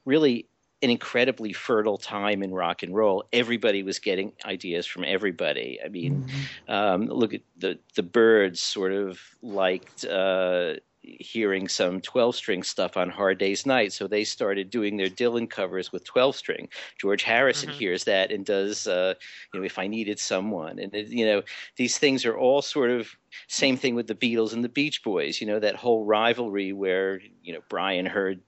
[0.06, 0.50] really
[0.84, 3.24] an incredibly fertile time in rock and roll.
[3.34, 5.80] Everybody was getting ideas from everybody.
[5.84, 6.26] I mean,
[6.68, 8.62] um, look at the the Byrds.
[8.62, 14.24] Sort of liked uh, hearing some twelve string stuff on Hard Day's Night, so they
[14.24, 16.70] started doing their Dylan covers with twelve string.
[17.00, 17.72] George Harrison Mhm.
[17.72, 19.14] hears that and does, uh,
[19.54, 21.44] you know, if I needed someone, and it, you know,
[21.78, 23.10] these things are all sort of
[23.48, 25.42] same thing with the Beatles and the Beach Boys.
[25.42, 28.42] You know, that whole rivalry where you know Brian heard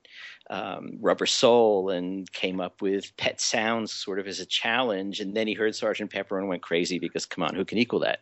[0.50, 5.20] um, Rubber Soul and came up with Pet Sounds sort of as a challenge.
[5.20, 8.00] And then he heard Sergeant Pepper and went crazy because, come on, who can equal
[8.00, 8.20] that?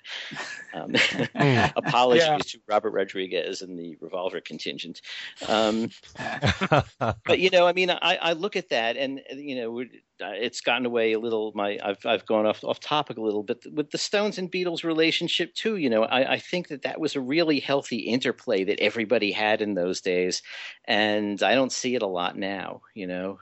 [0.74, 0.96] Um,
[1.76, 2.38] apologies Yeah.
[2.38, 5.02] to Robert Rodriguez and the Revolver contingent.
[5.48, 5.90] Um,
[7.00, 9.90] but you know, I mean, I, I look at that, and you know, we're-
[10.22, 11.52] Uh, it's gotten away a little.
[11.56, 14.84] My I've I've gone off off topic a little, but with the Stones and Beatles
[14.84, 18.80] relationship too, you know, I, I think that that was a really healthy interplay that
[18.80, 20.44] everybody had in those days,
[20.86, 23.40] and I don't see it a lot now, you know.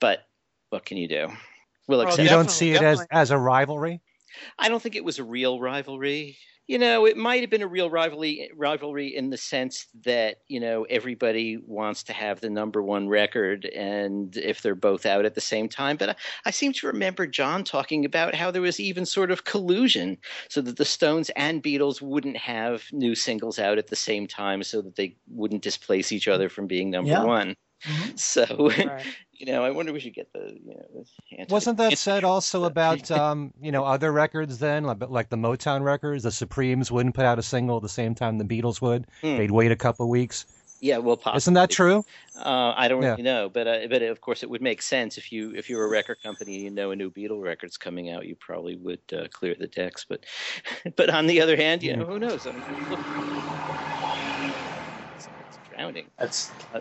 [0.00, 0.20] But
[0.70, 1.28] what can you do?
[1.88, 4.00] Well, Well, you don't see it as as a rivalry.
[4.58, 6.38] I don't think it was a real rivalry.
[6.68, 10.60] You know, it might have been a real rivalry rivalry in the sense that, you
[10.60, 15.34] know, everybody wants to have the number one record and if they're both out at
[15.34, 15.96] the same time.
[15.96, 19.44] But I, I seem to remember John talking about how there was even sort of
[19.44, 24.26] collusion so that the Stones and Beatles wouldn't have new singles out at the same
[24.28, 27.20] time so that they wouldn't displace each other from being number Yeah.
[27.20, 27.56] one.
[27.84, 28.18] Mhm.
[28.18, 29.04] So, Right.
[29.32, 31.04] you know, I wonder if we should get the, you know,
[31.38, 35.36] anti- Wasn't that said also about um, you know other records then, like, like the
[35.36, 36.22] Motown records?
[36.22, 39.06] The Supremes wouldn't put out a single at the same time the Beatles would.
[39.20, 39.36] Hmm.
[39.36, 40.46] They'd wait a couple weeks.
[40.80, 41.36] Yeah, well, possibly.
[41.36, 42.04] Isn't that true?
[42.36, 43.10] Uh, I don't yeah.
[43.10, 45.84] really know, but uh, but of course it would make sense if you if you're
[45.84, 49.00] a record company and you know a new Beatle record's coming out, you probably would
[49.16, 50.04] uh, clear the decks.
[50.08, 50.24] But
[50.96, 52.46] but on the other hand, you know, who knows?
[52.46, 54.01] I mean, look, it's,
[55.88, 56.06] it's drowning.
[56.18, 56.50] That's.
[56.74, 56.80] Uh,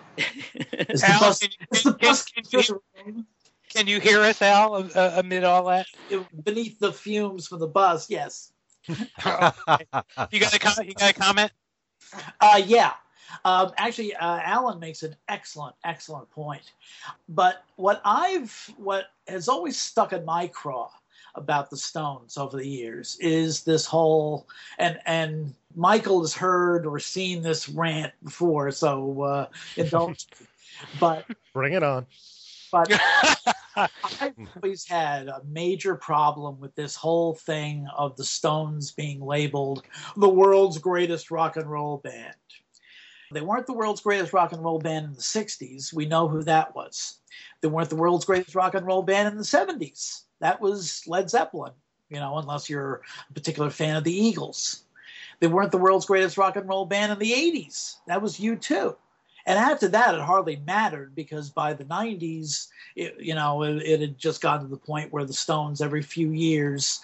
[1.04, 3.26] Al, bus, can, you, can, can,
[3.74, 5.88] can, you, hear us, Al, uh, amid all that?
[6.44, 8.52] Beneath the fumes from the bus, yes.
[8.88, 9.56] you got
[10.30, 11.52] a you got a comment?
[12.40, 12.94] Uh, yeah.
[13.46, 16.74] Um, actually, uh, Alan makes an excellent, excellent point.
[17.30, 20.90] But what I've, what has always stuck in my craw
[21.36, 27.00] about the Stones over the years is this whole, and and Michael has heard or
[27.00, 30.28] seen this rant before, so uh, indulge.
[31.00, 32.06] but bring it on.
[32.72, 32.92] But
[33.76, 39.84] I've always had a major problem with this whole thing of the Stones being labeled
[40.18, 42.36] the world's greatest rock and roll band.
[43.34, 45.94] They weren't the world's greatest rock and roll band in the 60s.
[45.94, 47.20] We know who that was.
[47.62, 50.24] They weren't the world's greatest rock and roll band in the 70s.
[50.42, 51.74] That was Led Zeppelin,
[52.10, 54.84] you know, unless you're a particular fan of the Eagles.
[55.40, 57.96] They weren't the world's greatest rock and roll band in the 80s.
[58.08, 58.96] That was U2.
[59.48, 64.02] And after that, it hardly mattered because by the 90s, it, you know, it, it
[64.02, 67.02] had just gotten to the point where the Stones every few years,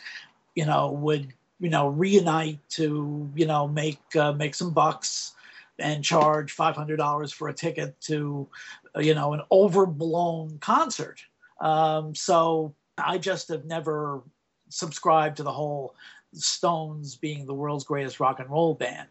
[0.53, 5.33] you know, would you know reunite to you know make uh, make some bucks
[5.79, 8.47] and charge $500 for a ticket to,
[8.95, 11.23] uh, you know, an overblown concert.
[11.61, 14.21] Um, so I just have never
[14.69, 15.95] subscribed to the whole
[16.33, 19.07] Stones being the world's greatest rock and roll band.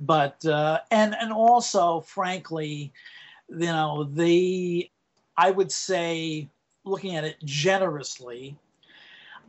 [0.00, 2.92] But uh, and and also, frankly,
[3.48, 4.90] you know, the
[5.36, 6.48] I would say,
[6.84, 8.56] looking at it generously,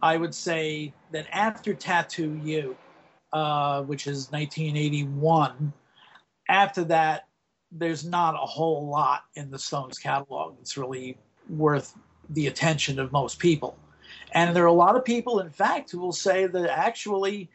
[0.02, 2.76] I would say that after Tattoo You,
[3.32, 5.74] uh, which is 1981
[6.50, 7.28] after that,
[7.72, 11.18] there's not a whole lot in the Stones catalog that's really
[11.50, 11.98] worth
[12.30, 13.78] the attention of most people.
[14.32, 17.50] And there are a lot of people, in fact, who will say that actually,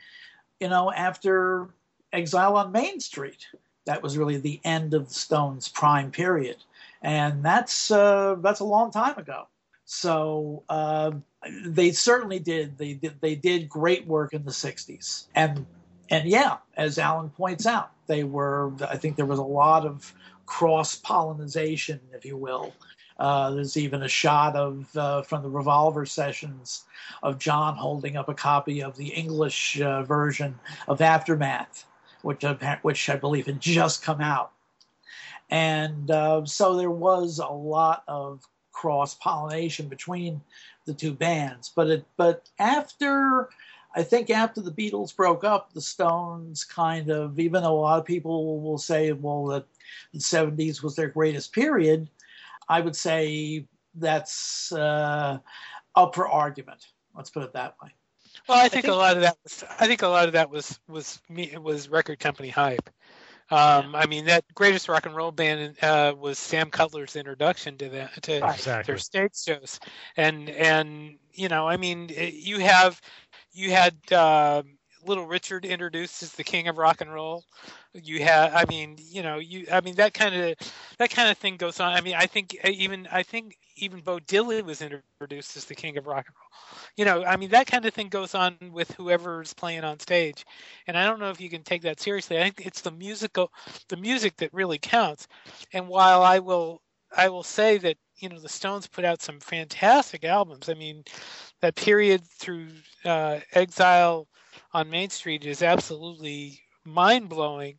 [0.60, 1.68] you know, after
[2.12, 3.46] Exile on Main Street,
[3.84, 6.56] that was really the end of Stones' prime period,
[7.02, 9.48] and that's uh, that's a long time ago.
[9.84, 11.12] So uh,
[11.66, 12.78] they certainly did.
[12.78, 13.20] They did.
[13.20, 15.66] They did great work in the '60s, and
[16.08, 18.72] and yeah, as Alan points out, they were.
[18.88, 20.14] I think there was a lot of
[20.46, 22.72] cross pollination, if you will.
[23.20, 26.84] Uh, there's even a shot of uh, from the Revolver sessions
[27.22, 31.84] of John holding up a copy of the English uh, version of Aftermath,
[32.22, 32.44] which
[32.80, 34.52] which I believe had just come out,
[35.50, 40.40] and uh, so there was a lot of cross pollination between
[40.86, 41.70] the two bands.
[41.76, 43.50] But it but after
[43.94, 47.98] I think after the Beatles broke up, the Stones kind of, even though a lot
[47.98, 49.66] of people will say, well, that
[50.12, 52.08] the 70s was their greatest period,
[52.70, 55.38] I would say that's uh,
[55.96, 56.86] up for argument.
[57.16, 57.90] Let's put it that way.
[58.48, 60.32] Well, I think, I think, a lot of that was I think a lot of
[60.34, 62.88] that was was me was record company hype.
[63.50, 67.88] Um, I mean, that greatest rock and roll band uh, was Sam Cutler's introduction to
[67.88, 68.92] that to exactly.
[68.92, 69.80] their stage shows,
[70.16, 73.00] and and you know, I mean, you have
[73.50, 74.62] you had uh,
[75.06, 77.44] Little Richard introduced as the king of rock and roll.
[77.94, 80.56] You had, I mean, you know, you, I mean, that kind of,
[80.98, 81.92] that kind of thing goes on.
[81.92, 85.96] I mean, I think even, I think even Bo Diddley was introduced as the king
[85.96, 86.80] of rock and roll.
[86.96, 90.44] You know, I mean, that kind of thing goes on with whoever's playing on stage.
[90.86, 92.38] And I don't know if you can take that seriously.
[92.38, 93.52] I think it's the musical,
[93.88, 95.26] the music that really counts.
[95.72, 96.82] And while I will,
[97.16, 100.68] I will say that you know the Stones put out some fantastic albums.
[100.68, 101.04] I mean,
[101.60, 102.68] that period through
[103.04, 104.28] uh, Exile
[104.72, 107.78] on Main Street is absolutely mind blowing.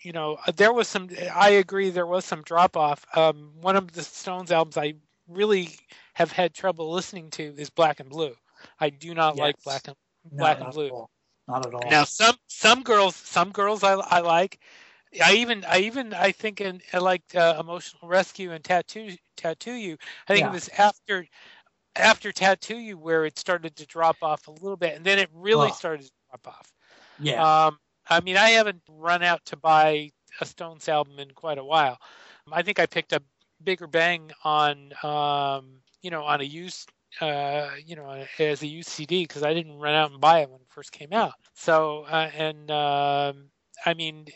[0.00, 1.08] You know, there was some.
[1.34, 3.04] I agree, there was some drop off.
[3.16, 4.94] Um, one of the Stones albums I
[5.28, 5.70] really
[6.14, 8.34] have had trouble listening to is Black and Blue.
[8.80, 9.42] I do not yes.
[9.42, 9.96] like Black and
[10.30, 11.06] no, Black and Blue.
[11.48, 11.90] Not at all.
[11.90, 14.60] Now some some girls some girls I, I like
[15.22, 19.74] I even I even I think in I liked uh, emotional rescue and tattoo tattoo
[19.74, 19.96] you.
[20.28, 20.50] I think yeah.
[20.50, 21.26] it was after
[21.98, 25.28] after tattoo you where it started to drop off a little bit, and then it
[25.32, 26.72] really started to drop off.
[27.20, 27.66] Yeah.
[27.66, 27.78] Um,
[28.08, 31.98] I mean, I haven't run out to buy a Stones album in quite a while.
[32.52, 33.22] I think I picked up
[33.64, 38.88] Bigger Bang on um, you know on a used uh, you know as a used
[38.88, 41.34] CD because I didn't run out and buy it when it first came out.
[41.54, 43.50] So uh, and um,
[43.84, 44.26] I mean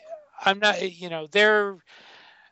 [0.40, 1.76] I'm not, you know, they're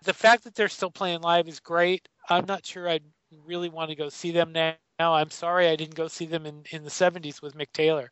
[0.05, 2.09] the fact that they're still playing live is great.
[2.29, 3.03] I'm not sure I'd
[3.45, 4.75] really want to go see them now.
[4.99, 8.11] I'm sorry I didn't go see them in, in the 70s with Mick Taylor.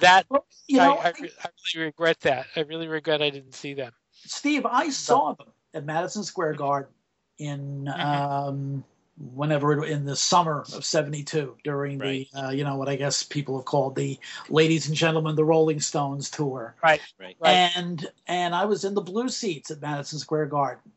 [0.00, 2.46] That well, you know, I, I, I, really regret that.
[2.56, 3.92] I really regret I didn't see them.
[4.12, 6.90] Steve, I saw them at Madison Square Garden
[7.38, 8.00] in mm-hmm.
[8.00, 8.84] um,
[9.16, 12.26] whenever it, in the summer of 72 during right.
[12.32, 15.44] the uh, you know what i guess people have called the ladies and gentlemen the
[15.44, 20.18] rolling stones tour right right and and i was in the blue seats at madison
[20.18, 20.90] square garden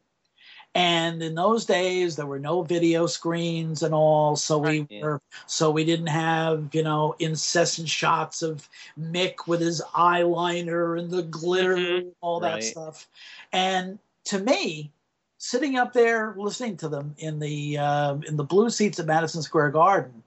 [0.75, 5.03] and in those days there were no video screens and all so we yeah.
[5.03, 8.67] were so we didn't have you know incessant shots of
[8.99, 12.09] mick with his eyeliner and the glitter mm-hmm.
[12.21, 13.07] all that stuff
[13.53, 14.91] and to me
[15.37, 19.41] sitting up there listening to them in the uh, in the blue seats at Madison
[19.41, 20.23] Square Garden,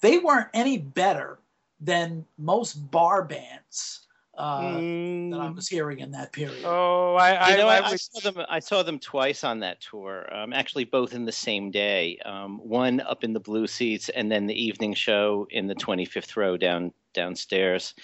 [0.00, 1.38] they weren't any better
[1.80, 4.01] than most bar bands
[4.36, 5.30] uh, mm.
[5.30, 5.54] that I mm.
[5.54, 6.64] was hearing in that period.
[6.64, 8.44] Oh, I, I, you know, I, I, I saw them.
[8.48, 10.32] I saw them twice on that tour.
[10.34, 12.18] Um, actually, both in the same day.
[12.24, 16.36] Um, one up in the blue seats, and then the evening show in the 25th
[16.36, 17.94] row down downstairs.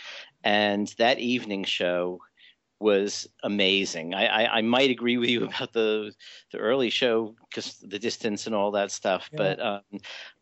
[0.45, 2.21] And that evening show
[2.81, 4.14] was amazing.
[4.14, 6.12] I, I, I, might agree with you about the
[6.53, 9.37] the early show because the distance and all that stuff, yeah.
[9.37, 10.01] but um,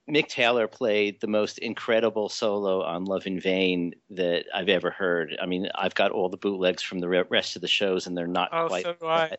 [0.08, 5.36] Mick Taylor played the most incredible solo on "Love in Vain" that I've ever heard.
[5.40, 8.26] I mean, I've got all the bootlegs from the rest of the shows, and they're
[8.26, 8.84] not oh, quite.
[8.84, 9.36] So do I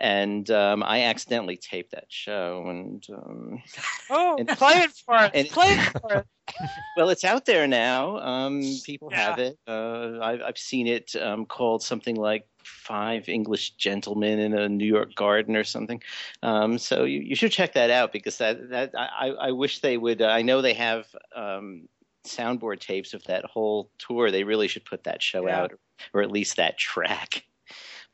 [0.00, 2.64] and um, I accidentally taped that show.
[2.68, 3.62] And um,
[4.10, 5.30] oh, and, play it for us!
[5.34, 6.24] And, play it for us.
[6.96, 8.18] well, it's out there now.
[8.18, 9.30] Um, people yeah.
[9.30, 9.58] have it.
[9.66, 14.86] Uh, I've, I've, seen it um, called something like Five English Gentlemen in a New
[14.86, 16.02] York Garden or something.
[16.42, 19.96] Um, so you, you, should check that out because that that I, I wish they
[19.96, 20.22] would.
[20.22, 21.88] Uh, I know they have um,
[22.24, 24.30] soundboard tapes of that whole tour.
[24.30, 25.62] They really should put that show yeah.
[25.62, 25.72] out,
[26.12, 27.44] or at least that track.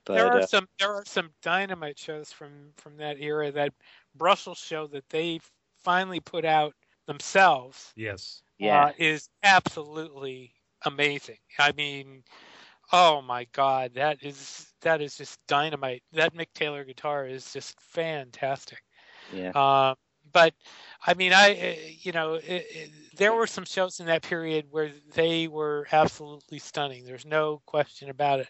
[0.07, 3.51] But, there are uh, some there are some dynamite shows from from that era.
[3.51, 3.73] That
[4.15, 5.41] Brussels show that they
[5.83, 6.75] finally put out
[7.07, 7.91] themselves.
[7.97, 8.43] Yes.
[8.61, 8.91] Uh, yeah.
[8.99, 10.53] is absolutely
[10.85, 11.39] amazing.
[11.59, 12.23] I mean,
[12.93, 16.03] oh my god, that is that is just dynamite.
[16.13, 18.83] That Mick Taylor guitar is just fantastic.
[19.33, 19.51] Yeah.
[19.51, 19.95] Uh,
[20.33, 20.55] but
[21.07, 24.67] I mean, I eh, you know, it, it, there were some shows in that period
[24.71, 27.05] where they were absolutely stunning.
[27.05, 28.49] There's no question about it.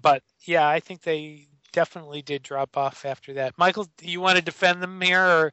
[0.00, 3.56] But yeah, I think they definitely did drop off after that.
[3.58, 5.22] Michael, do you want to defend them here?
[5.22, 5.52] Or?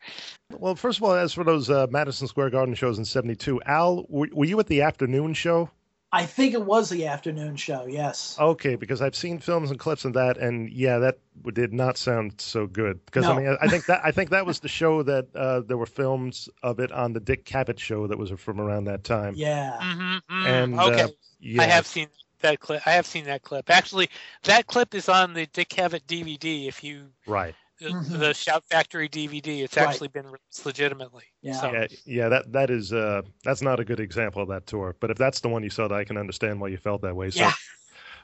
[0.51, 4.06] Well, first of all, as for those uh, Madison Square Garden shows in '72, Al,
[4.10, 5.69] were, were you at the afternoon show?
[6.11, 7.85] I think it was the afternoon show.
[7.87, 8.37] Yes.
[8.39, 11.19] Okay, because I've seen films and clips of that, and yeah, that
[11.53, 13.03] did not sound so good.
[13.05, 13.33] Because no.
[13.33, 15.85] I mean, I think that I think that was the show that uh, there were
[15.85, 19.33] films of it on the Dick Cavett show that was from around that time.
[19.35, 19.77] Yeah.
[19.81, 21.07] Mm-hmm, mm, and okay, uh,
[21.39, 21.63] yeah.
[21.63, 22.07] I have seen
[22.41, 22.81] that clip.
[22.85, 23.69] I have seen that clip.
[23.69, 24.09] Actually,
[24.43, 26.67] that clip is on the Dick Cavett DVD.
[26.67, 28.17] If you right the, mm-hmm.
[28.17, 29.88] the Shout Factory DVD, it's right.
[29.88, 31.23] actually been released legitimately.
[31.41, 31.53] Yeah.
[31.53, 31.71] So.
[31.71, 32.29] yeah, yeah.
[32.29, 34.95] That that is uh that's not a good example of that tour.
[34.99, 37.15] But if that's the one you saw, that I can understand why you felt that
[37.15, 37.29] way.
[37.29, 37.41] So.
[37.41, 37.53] Yeah.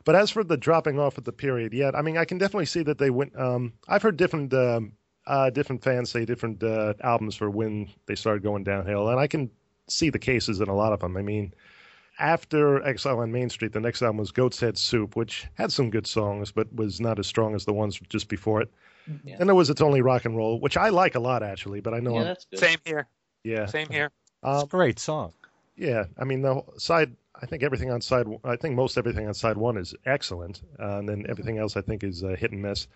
[0.03, 2.65] But as for the dropping off of the period, yeah, I mean, I can definitely
[2.65, 3.37] see that they went.
[3.39, 4.93] Um, I've heard different um,
[5.27, 9.27] uh, different fans say different uh, albums for when they started going downhill, and I
[9.27, 9.49] can
[9.87, 11.17] see the cases in a lot of them.
[11.17, 11.53] I mean,
[12.19, 15.89] after Exile on Main Street, the next album was Goat's Head Soup, which had some
[15.89, 18.71] good songs, but was not as strong as the ones just before it.
[19.23, 19.37] Yeah.
[19.39, 21.93] And there was It's Only Rock and Roll, which I like a lot, actually, but
[21.93, 22.59] I know yeah, that's good.
[22.59, 23.07] Same here.
[23.43, 23.65] Yeah.
[23.65, 24.11] Same here.
[24.43, 25.33] Um, it's a great song.
[25.75, 26.05] Yeah.
[26.17, 29.57] I mean, the side, I think everything on side, I think most everything on side
[29.57, 30.61] one is excellent.
[30.79, 32.87] Uh, and then everything else I think is uh, hit and miss.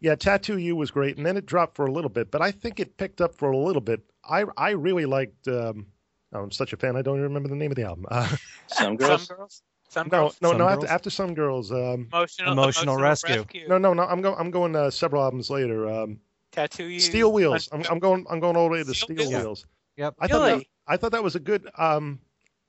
[0.00, 2.50] Yeah, Tattoo You was great, and then it dropped for a little bit, but I
[2.52, 4.00] think it picked up for a little bit.
[4.24, 5.84] I I really liked um,
[6.32, 6.96] Oh, I'm such a fan.
[6.96, 8.06] I don't even remember the name of the album.
[8.10, 8.28] Uh,
[8.68, 9.26] Some girls.
[9.26, 9.62] Some girls.
[9.90, 10.38] Some no, girls?
[10.40, 10.68] no, Some no.
[10.68, 10.84] girls?
[10.84, 11.72] After, after some girls.
[11.72, 13.36] Um, emotional, emotional, emotional rescue.
[13.36, 13.68] rescue.
[13.68, 14.04] No, no, no.
[14.04, 14.36] I'm going.
[14.38, 15.88] I'm going uh, several albums later.
[15.90, 16.20] Um,
[16.52, 17.00] Tattoo you.
[17.00, 17.68] Steel Wheels.
[17.72, 18.24] I'm, I'm, going.
[18.30, 19.66] I'm going all the way to Steel, Steel Wheels.
[19.96, 20.14] Yep.
[20.20, 20.38] I really?
[20.38, 21.68] thought that, I thought that was a good.
[21.76, 22.20] Um,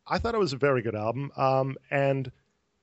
[0.07, 1.31] I thought it was a very good album.
[1.37, 2.31] Um, and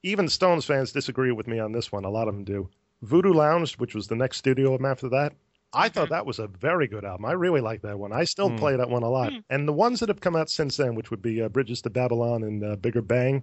[0.04, 2.04] even Stones fans disagree with me on this one.
[2.04, 2.68] A lot of them do.
[3.02, 5.34] Voodoo Lounge, which was the next studio album after that,
[5.72, 7.26] I thought that was a very good album.
[7.26, 8.12] I really like that one.
[8.12, 8.58] I still mm.
[8.58, 9.32] play that one a lot.
[9.32, 9.44] Mm.
[9.50, 11.90] And the ones that have come out since then, which would be uh, Bridges to
[11.90, 13.42] Babylon and uh, Bigger Bang,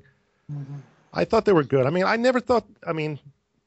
[0.51, 0.75] mm-hmm.
[1.13, 1.86] I thought they were good.
[1.86, 2.65] I mean, I never thought.
[2.86, 3.19] I mean,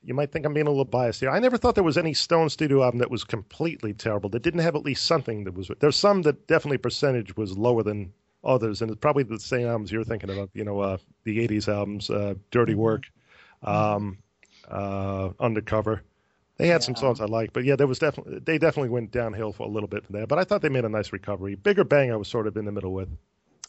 [0.04, 1.30] you might think I'm being a little biased here.
[1.30, 4.30] I never thought there was any Stone studio album that was completely terrible.
[4.30, 5.70] That didn't have at least something that was.
[5.80, 8.12] There's some that definitely percentage was lower than
[8.44, 10.50] others, and it's probably the same albums you're thinking about.
[10.54, 12.80] You know, uh, the '80s albums, uh, Dirty mm-hmm.
[12.82, 13.10] Work,
[13.62, 14.18] um,
[14.70, 16.02] uh, Undercover.
[16.58, 16.86] They had yeah.
[16.86, 19.70] some songs I liked, but yeah, there was definitely they definitely went downhill for a
[19.70, 20.26] little bit from there.
[20.26, 21.54] But I thought they made a nice recovery.
[21.54, 23.08] Bigger Bang, I was sort of in the middle with.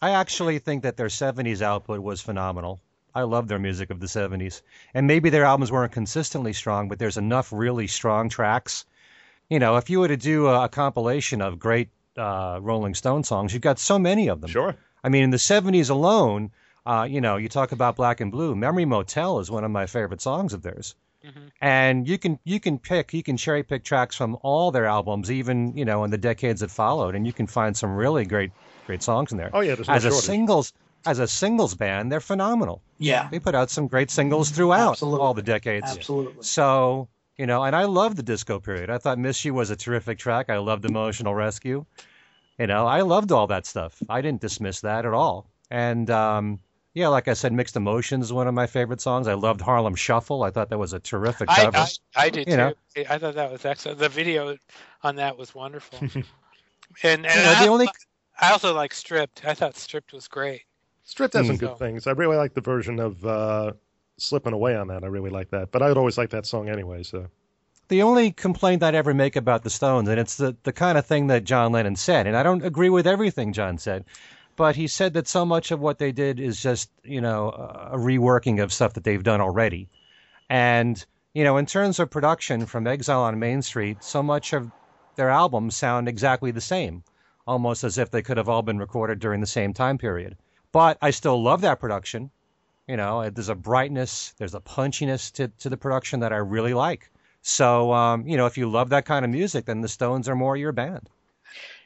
[0.01, 2.81] I actually think that their '70s output was phenomenal.
[3.19, 4.61] I love their music of the '70s,
[4.93, 8.85] and maybe their albums weren't consistently strong, but there's enough really strong tracks.
[9.49, 13.25] You know, if you were to do a, a compilation of great uh, Rolling Stone
[13.25, 14.49] songs, you've got so many of them.
[14.49, 14.75] Sure.
[15.03, 16.51] I mean, in the '70s alone,
[16.85, 18.55] uh, you know, you talk about Black and Blue.
[18.55, 20.95] Memory Motel is one of my favorite songs of theirs.
[21.25, 21.47] Mm-hmm.
[21.59, 25.29] And you can you can pick you can cherry pick tracks from all their albums,
[25.29, 28.51] even you know in the decades that followed, and you can find some really great
[28.87, 29.49] great songs in there.
[29.53, 30.19] Oh yeah, there's no as shortage.
[30.19, 30.73] a singles
[31.05, 32.81] as a singles band, they're phenomenal.
[32.97, 35.19] Yeah, they put out some great singles throughout Absolutely.
[35.19, 35.97] all the decades.
[35.97, 36.43] Absolutely.
[36.43, 38.89] So you know, and I love the disco period.
[38.89, 40.49] I thought "Miss You" was a terrific track.
[40.49, 41.85] I loved "Emotional Rescue."
[42.57, 44.01] You know, I loved all that stuff.
[44.09, 45.47] I didn't dismiss that at all.
[45.71, 46.59] And um,
[46.93, 49.27] yeah, like I said, Mixed Emotions is one of my favorite songs.
[49.27, 50.43] I loved Harlem Shuffle.
[50.43, 51.77] I thought that was a terrific cover.
[51.77, 52.57] I, I, I did You too.
[52.57, 52.73] know.
[53.09, 53.99] I thought that was excellent.
[53.99, 54.57] The video
[55.03, 55.99] on that was wonderful.
[56.01, 56.23] and
[57.03, 57.87] and You know, I, the only
[58.41, 59.45] I also like Stripped.
[59.45, 60.63] I thought Stripped was great.
[61.09, 61.59] Stripped has some Hmm.
[61.59, 62.05] good So- things.
[62.05, 63.71] I really like the version of uh,
[64.17, 65.03] "Slipping Away" on that.
[65.03, 65.71] I really like that.
[65.71, 67.01] But I would always like that song anyway.
[67.01, 67.25] So
[67.87, 71.07] the only complaint I'd ever make about the Stones, and it's the, the kind of
[71.07, 74.05] thing that John Lennon said, and I don't agree with everything John said,
[74.55, 77.49] but he said that so much of what they did is just, you know,
[77.91, 79.89] a reworking of stuff that they've done already.
[80.47, 81.03] And,
[81.33, 84.69] you know, in terms of production from Exile on Main Street, so much of
[85.15, 87.03] their albums sound exactly the same,
[87.47, 90.37] almost as if they could have all been recorded during the same time period.
[90.71, 92.31] But I still love that production.
[92.87, 96.73] You know, there's a brightness, there's a punchiness to, to the production that I really
[96.73, 97.11] like.
[97.41, 100.35] So, um, you know, if you love that kind of music, then the Stones are
[100.35, 101.09] more your band.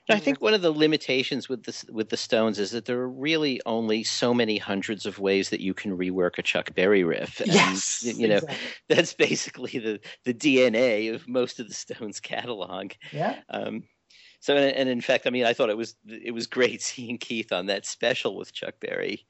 [0.09, 3.09] I think one of the limitations with the with the Stones is that there are
[3.09, 7.39] really only so many hundreds of ways that you can rework a Chuck Berry riff.
[7.39, 8.57] And, Yes, you know exactly.
[8.89, 12.91] that's basically the the DNA of most of the Stones catalog.
[13.13, 13.83] Yeah, Um,
[14.43, 17.17] so, and, and in fact, I mean, I thought it was it was great seeing
[17.17, 19.25] Keith on that special with Chuck Berry.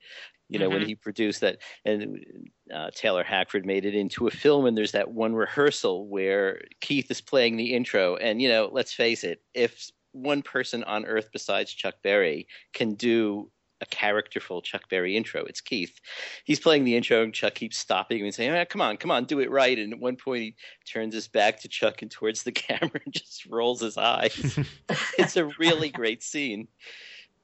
[0.50, 0.88] You know, when Mhm.
[0.88, 2.26] he produced that, and
[2.74, 7.12] uh, Taylor Hackford made it into a film, and there's that one rehearsal where Keith
[7.12, 11.30] is playing the intro, and you know, let's face it, if one person on Earth
[11.34, 13.52] besides Chuck Berry can do
[13.84, 16.00] a characterful Chuck Berry intro, it's Keith.
[16.46, 19.12] He's playing the intro, and Chuck keeps stopping him and saying, "Ah, "Come on, come
[19.12, 20.56] on, do it right." And at one point, he
[20.92, 24.58] turns his back to Chuck and towards the camera and just rolls his eyes.
[25.20, 26.68] it's a really great scene.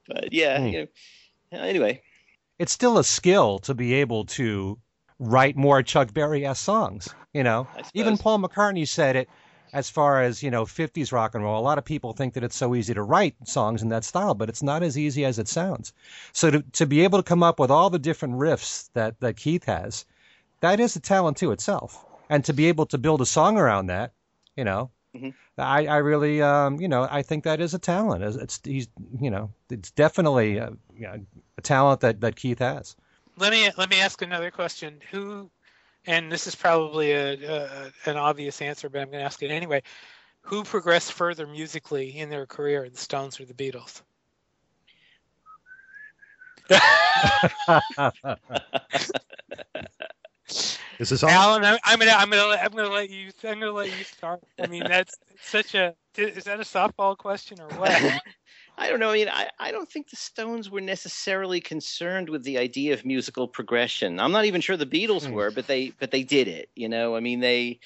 [0.08, 0.68] But yeah, Hmm.
[0.68, 0.80] you
[1.52, 1.60] know.
[1.60, 2.02] Anyway,
[2.58, 4.80] It's still a skill to be able to
[5.20, 7.10] write more Chuck Berry esque songs.
[7.34, 9.30] You know, even Paul McCartney said it
[9.74, 11.60] as far as, you know, 50s rock and roll.
[11.60, 14.34] A lot of people think that it's so easy to write songs in that style,
[14.34, 15.94] but it's not as easy as it sounds.
[16.34, 19.38] So to, to be able to come up with all the different riffs that, that
[19.38, 20.06] Keith has,
[20.62, 22.06] that is a talent to itself.
[22.30, 24.14] And to be able to build a song around that,
[24.56, 25.34] you know, Mhm.
[25.58, 28.24] I, I really, um, you know, I think that is a talent.
[28.24, 28.88] It's, it's he's,
[29.20, 31.26] you know, it's definitely a, you know,
[31.58, 32.96] a talent that, that Keith has.
[33.38, 35.00] Let me let me ask another question.
[35.12, 35.50] Who,
[36.10, 39.51] and this is probably a, a an obvious answer, but I'm going to ask it
[39.51, 39.84] anyway.
[40.41, 44.01] Who progressed further musically in their career, the Stones or the Beatles?
[50.99, 51.30] is this on?
[51.30, 54.41] Alan, I'm, I'm gonna I'm gonna I'm gonna let you I'm gonna let you start.
[54.60, 57.91] I mean, that's such a is that a softball question or what?
[58.80, 59.10] I don't know.
[59.12, 63.06] I mean, I, I don't think the Stones were necessarily concerned with the idea of
[63.06, 64.20] musical progression.
[64.20, 65.32] I'm not even sure the Beatles Hmm.
[65.32, 66.72] were, but they but they did it.
[66.76, 67.80] You know, I mean, they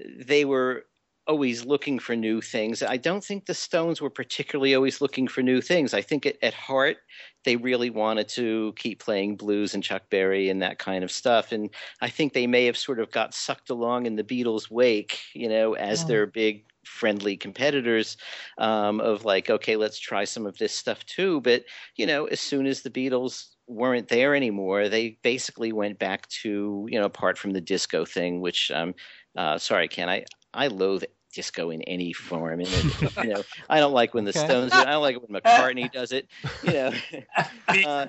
[0.00, 0.86] they were
[1.26, 2.82] always looking for new things.
[2.82, 5.94] I don't think the Stones were particularly always looking for new things.
[5.94, 6.98] I think at, at heart
[7.44, 11.52] they really wanted to keep playing blues and Chuck Berry and that kind of stuff.
[11.52, 15.20] And I think they may have sort of got sucked along in the Beatles' wake,
[15.34, 16.06] you know, as Mm.
[16.06, 18.16] their big friendly competitors
[18.58, 21.40] um, of like, okay, let's try some of this stuff too.
[21.42, 21.64] But
[21.96, 26.86] you know, as soon as the Beatles weren't there anymore, they basically went back to
[26.90, 28.94] you know, apart from the disco thing, which um,
[29.36, 30.24] uh, sorry, Ken, I
[30.54, 32.60] I loathe disco in any form.
[32.60, 34.40] And it, you know, I don't like when the Okay.
[34.44, 34.72] Stones.
[34.72, 34.86] do it.
[34.86, 36.28] I don't like it when McCartney does it.
[36.62, 36.92] You know,
[37.82, 38.06] Uh,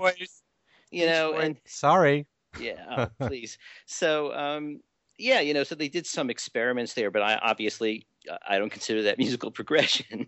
[0.92, 2.28] you know, and Sorry.
[2.56, 3.58] yeah, oh, please.
[3.88, 4.82] So, um,
[5.18, 8.08] yeah, you know, so they did some experiments there, but I obviously
[8.48, 10.28] I don't consider that musical progression.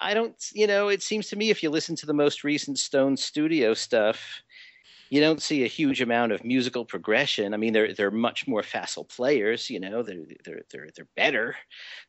[0.00, 2.78] I don't, you know, it seems to me if you listen to the most recent
[2.78, 4.42] Stone studio stuff,
[5.10, 7.54] you don't see a huge amount of musical progression.
[7.54, 9.70] I mean, they're they're much more facile players.
[9.70, 11.56] You know, they're they're they're they're better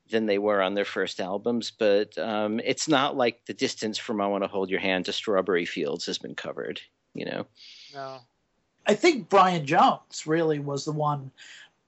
[0.10, 4.20] than they were on their first albums, but um, it's not like the distance from
[4.20, 6.82] "I Want to Hold Your Hand" to "Strawberry Fields" has been covered.
[7.14, 7.48] You know.
[7.94, 8.20] No.
[8.86, 11.32] I think Brian Jones really was the one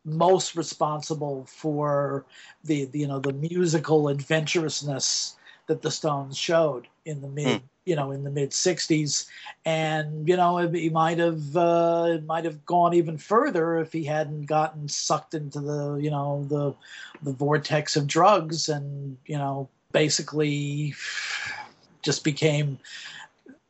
[0.03, 2.25] most responsible for
[2.63, 5.35] the, the you know the musical adventurousness
[5.67, 9.27] that the Stones showed in the mid you know in the mid '60s,
[9.65, 14.45] and you know he might have uh, might have gone even further if he hadn't
[14.45, 16.73] gotten sucked into the you know the
[17.23, 20.93] the vortex of drugs and you know basically
[22.01, 22.79] just became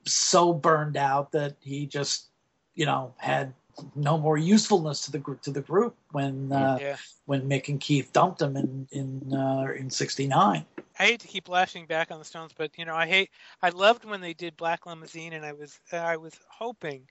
[0.06, 2.28] so burned out that he just
[2.76, 3.54] you know had
[3.96, 6.96] no more usefulness to the group to the group when uh, yeah.
[7.26, 10.66] when Mick and Keith dumped them in in uh, in '69.
[11.00, 13.30] I hate to keep lashing back on the Stones, but you know I hate.
[13.62, 17.08] I loved when they did Black Limousine, and I was I was hoping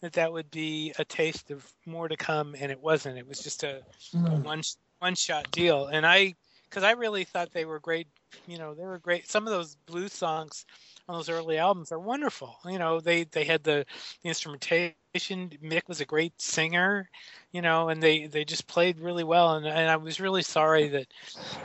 [0.00, 3.18] that that would be a taste of more to come, and it wasn't.
[3.18, 3.82] It was just a,
[4.14, 4.26] mm.
[4.26, 4.42] a hmm.
[4.42, 4.62] one
[4.98, 6.34] one shot deal, and I
[6.68, 8.08] because I really thought they were great.
[8.46, 9.30] You know, they were great.
[9.30, 10.66] Some of those blues songs
[11.08, 12.56] on those early albums are wonderful.
[12.64, 13.84] You know, they they had the,
[14.22, 14.94] the instrumentation.
[15.14, 17.08] Mick was a great singer,
[17.52, 19.54] you know, and they they just played really well.
[19.54, 21.06] And and I was really sorry that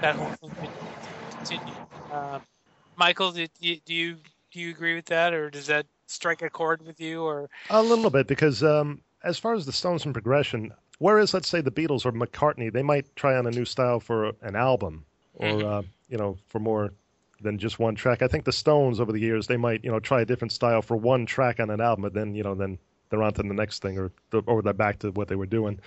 [0.01, 0.69] that whole thing
[1.31, 1.77] continued.
[2.11, 2.39] Uh,
[2.95, 4.17] Michael, did do you
[4.51, 7.23] do you agree with that, or does that strike a chord with you?
[7.23, 11.47] Or a little bit because um, as far as the Stones and progression, whereas let's
[11.47, 15.05] say the Beatles or McCartney, they might try on a new style for an album
[15.35, 15.67] or mm-hmm.
[15.67, 16.91] uh, you know for more
[17.41, 18.21] than just one track.
[18.21, 20.81] I think the Stones over the years they might you know try a different style
[20.81, 22.77] for one track on an album, but then you know then
[23.09, 24.11] they're on to the next thing or
[24.45, 25.79] or they're back to what they were doing.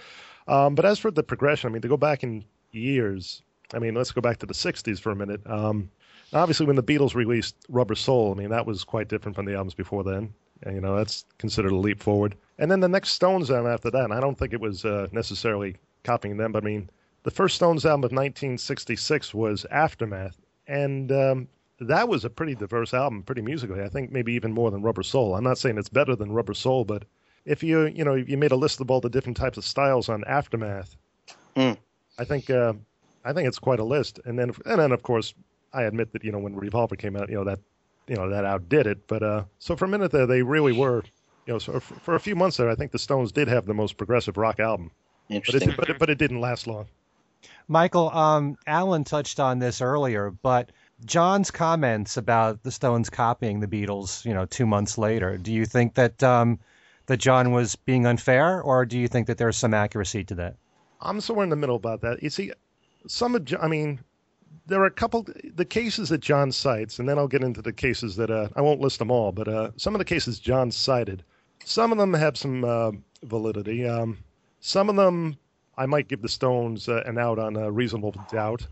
[0.48, 3.42] Um, but as for the progression, I mean to go back in years,
[3.74, 5.40] I mean let's go back to the '60s for a minute.
[5.46, 5.90] Um,
[6.32, 9.54] obviously, when the Beatles released Rubber Soul, I mean that was quite different from the
[9.54, 10.32] albums before then.
[10.64, 12.36] And, you know that's considered a leap forward.
[12.58, 15.08] And then the next Stones album after that, and I don't think it was uh,
[15.12, 16.88] necessarily copying them, but I mean
[17.24, 21.48] the first Stones album of 1966 was Aftermath, and um,
[21.80, 23.82] that was a pretty diverse album, pretty musically.
[23.82, 25.34] I think maybe even more than Rubber Soul.
[25.34, 27.04] I'm not saying it's better than Rubber Soul, but
[27.44, 30.08] if you you know you made a list of all the different types of styles
[30.08, 30.96] on Aftermath,
[31.56, 31.76] mm.
[32.18, 32.74] I think uh,
[33.24, 34.20] I think it's quite a list.
[34.24, 35.34] And then and then of course
[35.72, 37.58] I admit that you know when Revolver came out, you know that
[38.06, 39.06] you know that outdid it.
[39.06, 41.02] But uh, so for a minute there, they really were.
[41.46, 43.66] You know, so for, for a few months there, I think the Stones did have
[43.66, 44.92] the most progressive rock album.
[45.28, 45.70] Interesting.
[45.70, 46.86] But it, but it, but it didn't last long.
[47.68, 50.72] Michael, um, Alan touched on this earlier, but
[51.04, 55.66] John's comments about the Stones copying the Beatles, you know, two months later, do you
[55.66, 56.58] think that um,
[57.06, 60.56] that John was being unfair, or do you think that there's some accuracy to that?
[61.00, 62.22] I'm somewhere in the middle about that.
[62.22, 62.52] You see,
[63.08, 64.00] some of, I mean,
[64.66, 67.72] there are a couple the cases that John cites, and then I'll get into the
[67.72, 70.70] cases that uh, I won't list them all, but uh, some of the cases John
[70.70, 71.24] cited,
[71.64, 72.92] some of them have some uh,
[73.24, 73.86] validity.
[73.86, 74.18] Um,
[74.60, 75.36] some of them
[75.76, 78.66] I might give the Stones uh, an out on a reasonable doubt.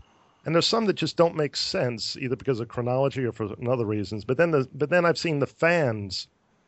[0.45, 3.85] And there's some that just don't make sense, either because of chronology or for other
[3.85, 4.25] reasons.
[4.25, 6.27] But then, the, but then I've seen the fans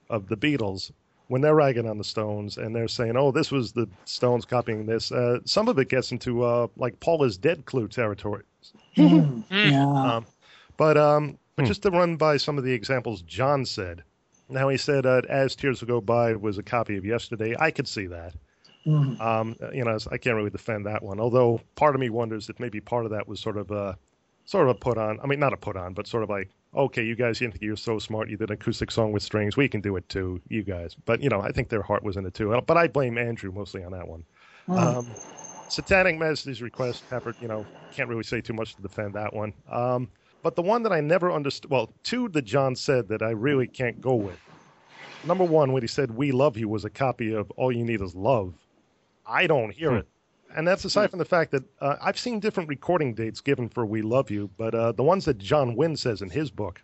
[0.09, 0.91] of the Beatles
[1.27, 4.85] when they're ragging on the Stones and they're saying, "Oh, this was the Stones copying
[4.85, 8.43] this." Uh, some of it gets into uh, like Paul is dead clue territory.
[8.95, 9.85] Yeah.
[9.85, 10.25] Um,
[10.77, 11.67] but um, but hmm.
[11.67, 14.03] just to run by some of the examples John said.
[14.49, 17.55] Now he said, uh, "As Tears Will Go By" was a copy of Yesterday.
[17.59, 18.35] I could see that.
[18.85, 19.21] Mm-hmm.
[19.21, 21.19] Um, you know, I can't really defend that one.
[21.19, 23.97] Although part of me wonders if maybe part of that was sort of a
[24.45, 25.19] sort of a put on.
[25.23, 27.61] I mean, not a put on, but sort of like, okay, you guys, you think
[27.61, 28.29] you're so smart.
[28.29, 29.55] You did an acoustic song with strings.
[29.55, 30.95] We can do it too, you guys.
[31.05, 32.59] But you know, I think their heart was in it too.
[32.65, 34.23] But I blame Andrew mostly on that one.
[34.67, 34.77] Mm.
[34.77, 35.07] Um,
[35.69, 37.35] Satanic Majesty's request, Pepper.
[37.41, 39.53] You know, can't really say too much to defend that one.
[39.71, 40.09] Um,
[40.41, 43.67] but the one that I never understood, well, two that John said that I really
[43.67, 44.37] can't go with.
[45.25, 48.01] Number one, when he said "We love you" was a copy of "All You Need
[48.01, 48.55] Is Love."
[49.25, 49.97] I don't hear hmm.
[49.97, 50.07] it.
[50.55, 53.85] And that's aside from the fact that uh, I've seen different recording dates given for
[53.85, 56.81] "We Love You," but uh, the ones that John Winn says in his book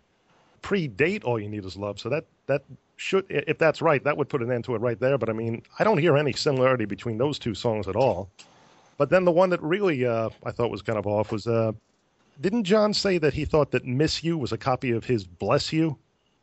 [0.62, 2.64] predate "All You Need Is Love." So that that
[2.96, 5.18] should, if that's right, that would put an end to it right there.
[5.18, 8.28] But I mean, I don't hear any similarity between those two songs at all.
[8.98, 11.72] But then the one that really uh, I thought was kind of off was, uh,
[12.40, 15.72] didn't John say that he thought that "Miss You" was a copy of his "Bless
[15.72, 15.96] You"?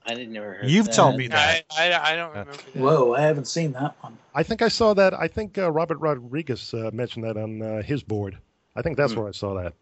[0.07, 0.69] I didn't never heard.
[0.69, 0.95] You've that.
[0.95, 1.65] told me that.
[1.77, 2.53] I, I, I don't remember.
[2.53, 2.75] That.
[2.75, 4.17] Whoa, I haven't seen that one.
[4.33, 5.13] I think I saw that.
[5.13, 8.37] I think uh, Robert Rodriguez uh, mentioned that on uh, his board.
[8.75, 9.19] I think that's hmm.
[9.19, 9.73] where I saw that.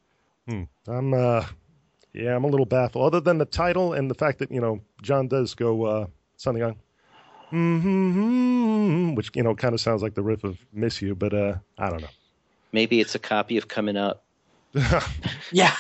[0.47, 0.63] Hmm.
[0.87, 1.45] I'm, uh,
[2.13, 3.05] yeah, I'm a little baffled.
[3.05, 6.07] Other than the title and the fact that you know John does go uh,
[6.37, 6.75] something on,
[7.51, 11.55] mm-hmm, which you know kind of sounds like the riff of "Miss You," but uh,
[11.77, 12.09] I don't know.
[12.71, 14.24] Maybe it's a copy of "Coming Up."
[15.51, 15.75] Yeah.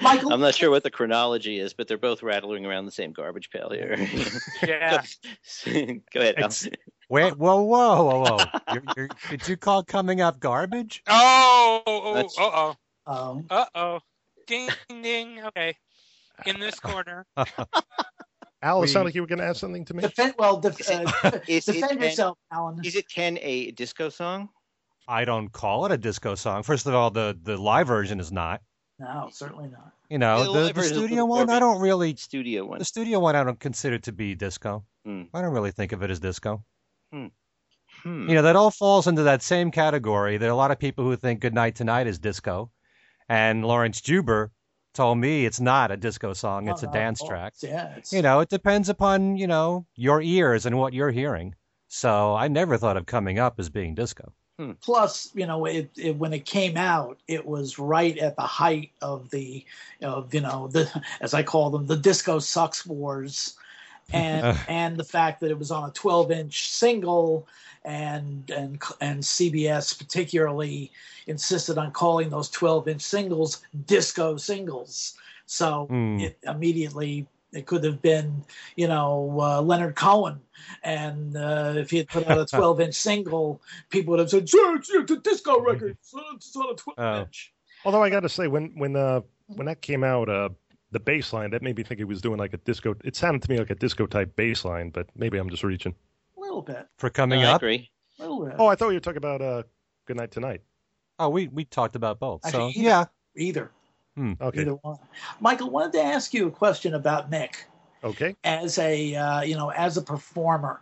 [0.00, 3.12] Michael, I'm not sure what the chronology is, but they're both rattling around the same
[3.12, 3.96] garbage pail here.
[4.66, 5.02] yeah.
[6.12, 6.54] Go ahead.
[7.08, 8.44] Wait, whoa, whoa, whoa, whoa!
[8.72, 11.02] You're, you're, did you call coming up garbage?
[11.08, 12.76] Oh, oh, uh oh,
[13.06, 14.00] oh, uh oh,
[14.46, 15.42] ding, ding.
[15.44, 15.74] Okay,
[16.46, 17.26] in this corner.
[18.62, 20.02] Al, it sounded like you were going to ask something to me.
[20.02, 22.80] Defend, well, def, uh, is defend yourself, Alan.
[22.84, 24.48] Is it Ken a disco song?
[25.08, 26.62] I don't call it a disco song.
[26.62, 28.60] First of all, the the live version is not.
[28.98, 29.92] No, certainly not.
[30.08, 32.78] You know, the, the, the studio one, I don't really studio one.
[32.78, 34.84] The studio one, I don't consider to be disco.
[35.04, 35.22] Hmm.
[35.34, 36.64] I don't really think of it as disco.
[37.12, 37.28] Hmm.
[38.02, 38.28] Hmm.
[38.28, 40.36] You know, that all falls into that same category.
[40.36, 42.70] There are a lot of people who think "Good Night Tonight" is disco,
[43.28, 44.52] and Laurence Juber
[44.94, 47.54] told me it's not a disco song; it's a dance track.
[47.62, 48.12] Yeah, it's...
[48.12, 51.54] you know, it depends upon you know your ears and what you're hearing.
[51.88, 54.32] So I never thought of coming up as being disco.
[54.58, 54.72] Hmm.
[54.82, 58.90] Plus, you know, it, it, when it came out, it was right at the height
[59.00, 59.64] of the,
[60.02, 60.90] of you know, the
[61.20, 63.54] as I call them, the disco sucks wars,
[64.12, 67.46] and and the fact that it was on a 12 inch single,
[67.84, 70.90] and and and CBS particularly
[71.26, 75.14] insisted on calling those 12 inch singles disco singles.
[75.46, 76.20] So mm.
[76.22, 78.44] it immediately it could have been,
[78.76, 80.40] you know, uh, Leonard Cohen,
[80.82, 84.48] and uh, if he had put out a 12 inch single, people would have said,
[84.48, 85.96] "Sure, it's, it's a disco record.
[86.00, 86.14] It's
[86.56, 87.52] on a 12 inch."
[87.84, 90.48] Although I got to say, when when uh, when that came out, uh,
[90.92, 92.94] the bass line that made me think he was doing like a disco.
[93.04, 95.94] It sounded to me like a disco type bass line, but maybe I'm just reaching.
[96.36, 97.54] A little bit for coming up.
[97.54, 97.90] I agree.
[98.18, 98.54] A little bit.
[98.58, 99.62] Oh, I thought you were talking about uh,
[100.06, 100.62] "Good Night Tonight."
[101.18, 102.44] Oh, we we talked about both.
[102.44, 103.04] Actually, so either, yeah,
[103.36, 103.70] either.
[104.16, 104.32] Hmm.
[104.40, 104.62] Okay.
[104.62, 104.98] Either one.
[105.40, 107.56] Michael, wanted to ask you a question about Mick.
[108.04, 108.36] Okay.
[108.44, 110.80] As a uh, you know as a performer,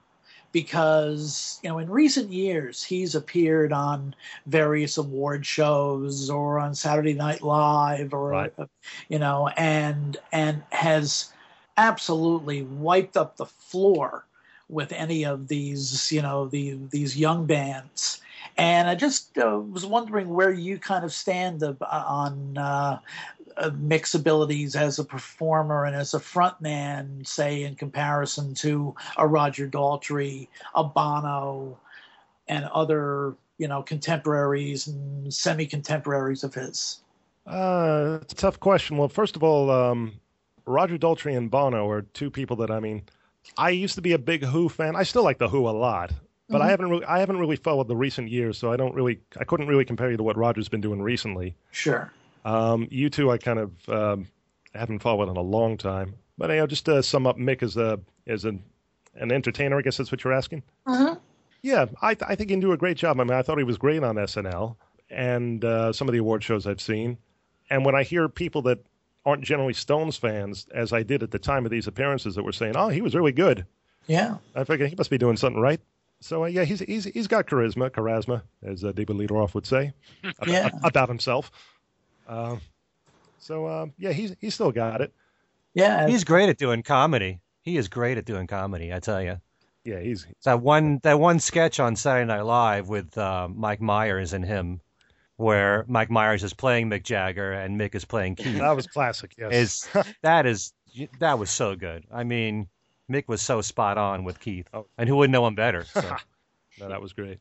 [0.52, 4.14] because you know in recent years he's appeared on
[4.46, 8.52] various award shows or on Saturday Night Live or right.
[9.08, 11.32] you know and and has
[11.76, 14.24] absolutely wiped up the floor
[14.68, 18.20] with any of these you know the, these young bands
[18.60, 22.98] and I just uh, was wondering where you kind of stand uh, on uh,
[23.78, 29.66] Mick's abilities as a performer and as a frontman, say, in comparison to a Roger
[29.66, 31.78] Daltrey, a Bono,
[32.48, 37.00] and other, you know, contemporaries and semi-contemporaries of his?
[37.46, 38.98] Uh, it's a tough question.
[38.98, 40.20] Well, first of all, um,
[40.66, 43.02] Roger Daltrey and Bono are two people that I mean.
[43.56, 44.96] I used to be a big Who fan.
[44.96, 46.12] I still like the Who a lot,
[46.50, 46.66] but mm-hmm.
[46.66, 49.44] I haven't really, I haven't really followed the recent years, so I don't really I
[49.44, 51.54] couldn't really compare you to what Roger's been doing recently.
[51.70, 52.12] Sure.
[52.44, 54.26] Um, U2 I kind of um,
[54.74, 57.76] haven't followed in a long time, but you know just to sum up Mick as
[57.76, 58.62] a as an
[59.14, 60.62] an entertainer, I guess that's what you're asking.
[60.86, 61.18] Mm-hmm.
[61.62, 63.20] Yeah, I I think he can do a great job.
[63.20, 64.76] I mean, I thought he was great on SNL
[65.10, 67.18] and uh, some of the award shows I've seen,
[67.68, 68.78] and when I hear people that
[69.24, 72.52] aren't generally Stones fans, as I did at the time of these appearances, that were
[72.52, 73.66] saying, "Oh, he was really good."
[74.06, 75.80] Yeah, I figure he must be doing something right.
[76.20, 79.66] So uh, yeah, he's he's he's got charisma, charisma, as uh, David Lee Roth would
[79.66, 79.92] say,
[80.24, 80.70] about, yeah.
[80.82, 81.50] about himself.
[82.28, 82.56] Uh,
[83.38, 85.12] so uh, yeah, he's he's still got it.
[85.72, 87.40] Yeah, he's great at doing comedy.
[87.62, 88.92] He is great at doing comedy.
[88.92, 89.40] I tell you.
[89.84, 94.34] Yeah, he's that one that one sketch on Saturday Night Live with uh, Mike Myers
[94.34, 94.82] and him,
[95.36, 98.58] where Mike Myers is playing Mick Jagger and Mick is playing Keith.
[98.58, 99.34] That was classic.
[99.38, 99.52] Yes,
[99.94, 100.74] is that is
[101.18, 102.04] that was so good.
[102.12, 102.68] I mean,
[103.10, 104.86] Mick was so spot on with Keith, oh.
[104.96, 105.84] and who would know him better?
[105.84, 106.00] So.
[106.80, 107.38] no, that was great.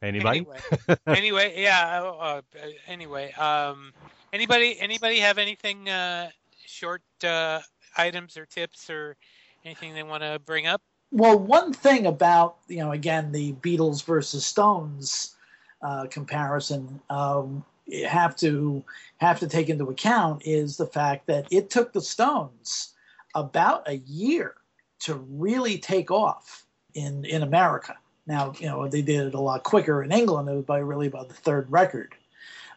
[0.00, 0.38] Anybody?
[0.38, 2.02] Anyway, anyway yeah.
[2.02, 2.40] Uh, uh,
[2.86, 3.92] anyway, um,
[4.32, 6.30] anybody anybody have anything uh,
[6.64, 7.60] short uh,
[7.96, 9.16] items or tips or
[9.64, 10.80] anything they want to bring up?
[11.10, 15.36] Well, one thing about you know again the Beatles versus Stones
[15.82, 17.00] uh, comparison.
[17.10, 17.64] Um,
[18.06, 18.84] have to
[19.16, 22.94] have to take into account is the fact that it took the Stones
[23.34, 24.54] about a year
[25.00, 27.96] to really take off in in America.
[28.26, 30.48] Now, you know, they did it a lot quicker in England.
[30.48, 32.14] It was by really about the third record.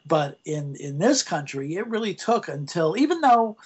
[0.05, 3.57] But in in this country, it really took until even though,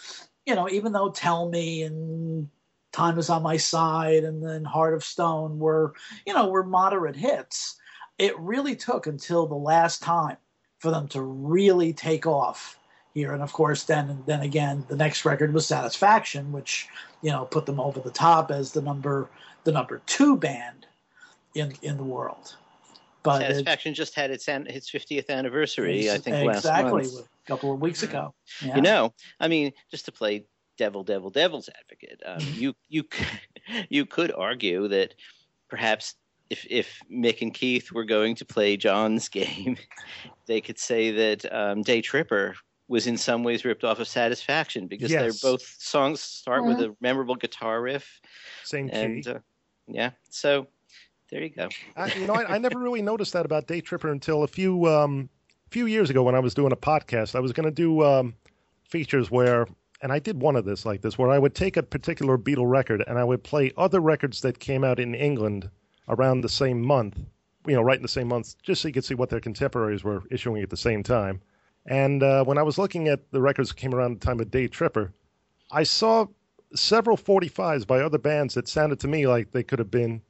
[0.46, 2.50] you know, even though Tell Me and
[2.92, 5.94] Time is on My Side and then Heart of Stone were,
[6.26, 7.78] you know, were moderate hits,
[8.18, 10.38] it really took until the last time
[10.80, 12.80] for them to really take off
[13.16, 13.34] here.
[13.34, 16.88] And of course, then then again, the next record was Satisfaction, which
[17.24, 19.28] you know put them over the top as the number
[19.64, 20.86] the number two band
[21.56, 22.56] in in the world.
[23.24, 27.28] But Satisfaction it, just had its its 50th anniversary, I think, exactly, last month.
[27.28, 28.36] a couple of weeks ago.
[28.64, 28.76] Yeah.
[28.76, 30.46] You know, I mean, just to play
[30.78, 33.06] devil, devil, devil's advocate, um, you you
[33.90, 35.16] you could argue that
[35.70, 36.14] perhaps
[36.52, 39.78] if if Mick and Keith were going to play John's game,
[40.46, 42.56] they could say that um, Day Tripper
[42.88, 45.22] was in some ways ripped off of Satisfaction because yes.
[45.22, 48.20] they're both songs start with a memorable guitar riff.
[48.64, 49.28] Same and.
[49.28, 49.40] Uh,
[49.88, 50.68] yeah, so
[51.30, 51.70] there you go.
[51.96, 54.88] I, you know, I, I, never really noticed that about Day Tripper until a few
[54.88, 55.30] um,
[55.70, 57.36] few years ago when I was doing a podcast.
[57.36, 58.36] I was going to do um,
[58.88, 59.68] features where,
[60.02, 62.70] and I did one of this like this, where I would take a particular Beatle
[62.70, 65.70] record and I would play other records that came out in England
[66.08, 67.20] around the same month.
[67.68, 70.04] You know, right in the same month, just so you could see what their contemporaries
[70.04, 71.42] were issuing at the same time.
[71.86, 74.50] And uh, when I was looking at the records that came around the time of
[74.50, 75.14] Day Tripper,
[75.72, 76.28] I saw
[76.74, 80.22] several 45s by other bands that sounded to me like they could have been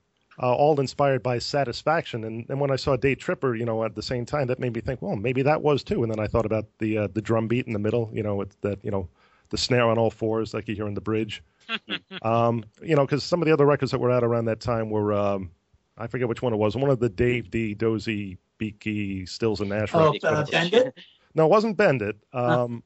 [0.42, 2.26] uh, all inspired by Satisfaction.
[2.26, 4.74] And then when I saw Day Tripper, you know, at the same time, that made
[4.74, 6.04] me think, well, maybe that was too.
[6.04, 8.36] And then I thought about the uh, the drum beat in the middle, you know,
[8.36, 9.08] with that, you know,
[9.50, 11.42] the snare on all fours like you hear in the bridge.
[12.22, 14.90] um, you know, because some of the other records that were out around that time
[14.90, 15.52] were um,
[15.98, 16.76] I forget which one it was.
[16.76, 19.92] One of the Dave Dee Dozy Beaky Stills and Nash.
[19.94, 20.24] Oh, records.
[20.26, 20.98] uh, Bend It?
[21.36, 22.18] No, it wasn't Bend It.
[22.34, 22.84] Um,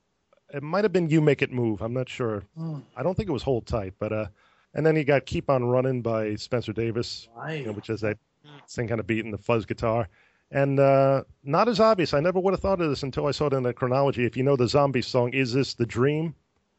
[0.54, 1.82] It might have been You Make It Move.
[1.82, 2.44] I'm not sure.
[2.58, 2.80] Hmm.
[2.98, 4.26] I don't think it was Hold Tight, but uh,
[4.74, 7.60] and then you got Keep On Running by Spencer Davis, Right.
[7.62, 8.18] you know, which is that
[8.66, 10.08] same kind of beat and the fuzz guitar.
[10.52, 12.14] And uh, not as obvious.
[12.16, 14.26] I never would have thought of this until I saw it in the chronology.
[14.26, 16.34] If you know the zombie song, Is This the Dream?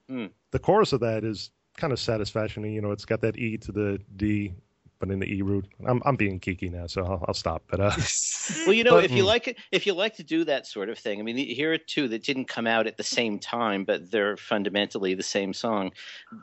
[0.08, 0.26] Hmm.
[0.50, 2.64] The chorus of that is kind of satisfaction.
[2.64, 4.52] You know, it's got that E to the D,
[5.01, 5.66] but in the E root.
[5.86, 7.62] I'm, I'm being geeky now, so I'll, I'll stop.
[7.68, 7.90] But uh,
[8.66, 10.88] Well, you know, But- if you like it, if you like to do that sort
[10.90, 13.84] of thing, I mean, here are two that didn't come out at the same time,
[13.84, 15.90] but they're fundamentally the same song.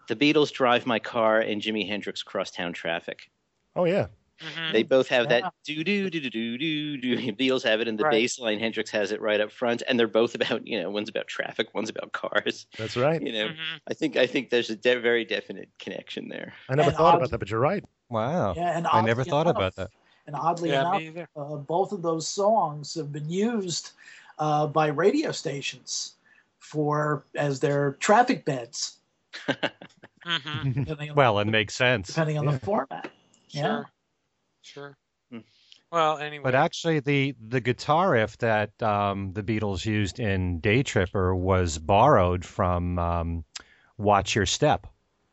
[0.08, 3.30] The Beatles "Drive My Car" and Jimi Hendrix "Crosstown Traffic."
[3.76, 4.08] oh yeah,
[4.42, 4.72] Mhm.
[4.72, 5.42] They both have Yeah.
[5.42, 7.32] that do do do do do do do.
[7.34, 8.12] Beatles have it in the Right.
[8.12, 8.60] bass line.
[8.60, 11.74] Hendrix has it right up front, and they're both about you know, one's about traffic,
[11.76, 12.66] one's about cars.
[12.78, 13.22] that's right.
[13.22, 13.56] You know, Mhm.
[13.88, 16.54] I think I think there's a de- very definite connection there.
[16.70, 17.84] I never And thought odd- about that, but you're right.
[18.10, 18.54] Wow.
[18.56, 19.90] Yeah, and I never thought enough- about that.
[20.28, 23.92] And oddly Yeah, enough, uh, both of those songs have been used
[24.40, 26.16] uh, by radio stations
[26.60, 29.00] for as their traffic beds,
[30.26, 30.74] Mhm.
[30.86, 32.08] depending on, Well, it makes sense.
[32.10, 32.52] depending on Yeah.
[32.52, 33.12] the format.
[33.50, 33.62] Yeah.
[33.62, 33.90] Sure.
[34.62, 34.98] Sure.
[35.32, 35.40] Hmm.
[35.92, 36.44] Well, anyway.
[36.44, 41.78] But actually, the the guitar riff that um, the Beatles used in Day Tripper was
[41.80, 43.46] borrowed from um,
[43.98, 44.88] Watch Your Step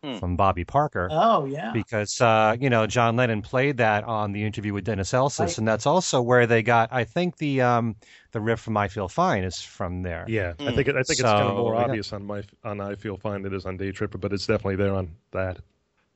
[0.04, 0.18] Hmm.
[0.18, 1.08] from Bobby Parker.
[1.10, 1.72] Oh yeah.
[1.72, 5.58] because uh, you know John Lennon played that on the interview with Dennis Elsas, Right.
[5.58, 6.92] and that's also where they got.
[6.92, 7.96] I think the um,
[8.32, 10.26] the riff from "I Feel Fine" is from there.
[10.28, 10.74] Yeah, I Hmm.
[10.76, 11.80] think it, I think it's kind of So, more yeah.
[11.84, 14.46] obvious on my on I Feel Fine than it is on Day Tripper, but it's
[14.46, 15.58] definitely there on that.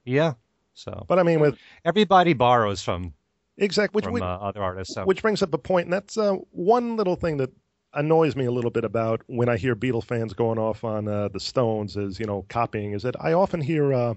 [0.05, 0.35] Yeah.
[0.75, 3.15] So But I mean, with everybody borrows from
[3.57, 4.95] exact which from which, uh, other artists.
[4.95, 7.51] So which brings up a point, and that's uh, one little thing that
[7.95, 11.29] annoys me a little bit about when I hear Beatle fans going off on uh,
[11.29, 14.15] the Stones as you know copying is that I often hear uh,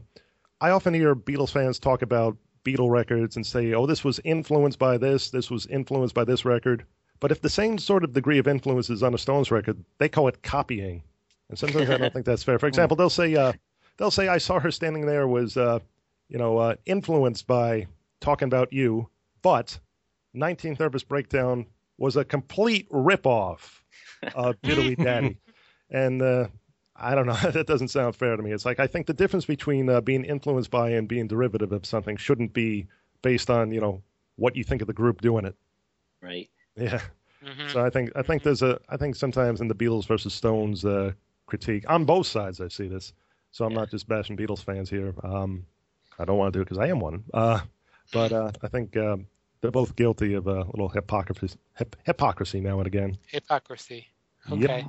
[0.60, 4.78] I often hear Beatles fans talk about Beatle records and say, "Oh, this was influenced
[4.80, 6.86] by this, this was influenced by this record."
[7.20, 10.10] But if the same sort of degree of influence is on a Stones record, they
[10.10, 11.04] call it copying,
[11.50, 12.60] and sometimes I don't think that's fair.
[12.60, 13.54] For example, they'll say uh,
[13.98, 15.80] they'll say, "I saw her standing there was uh,
[16.30, 17.88] you know uh, influenced by
[18.20, 19.10] talking about you,"
[19.42, 19.80] but
[20.36, 21.66] 19th Nervous Breakdown
[22.02, 23.82] was a complete ripoff
[24.36, 25.38] of Diddley Daddy.
[25.90, 26.48] And uh,
[26.96, 28.52] I don't know, that doesn't sound fair to me.
[28.52, 31.86] It's like I think the difference between uh, being influenced by and being derivative of
[31.86, 32.88] something shouldn't be
[33.22, 34.02] based on, you know,
[34.38, 35.56] what you think of the group doing it.
[36.22, 36.50] Right.
[36.76, 37.02] Yeah.
[37.44, 37.72] Mhm.
[37.72, 40.86] So I think I think there's a I think sometimes in the Beatles versus Stones
[40.86, 41.12] uh,
[41.48, 43.14] critique on both sides I see this.
[43.52, 43.80] So I'm Yeah.
[43.80, 45.14] not just bashing Beatles fans here.
[45.24, 45.66] Um,
[46.20, 47.24] I don't want to do it because I am one.
[47.34, 47.60] Uh,
[48.14, 49.26] but uh, I think um,
[49.62, 53.18] they're both guilty of a little hypocrisy, hip, hypocrisy now and again.
[53.28, 54.08] Hypocrisy.
[54.50, 54.64] Yep.
[54.70, 54.88] Okay.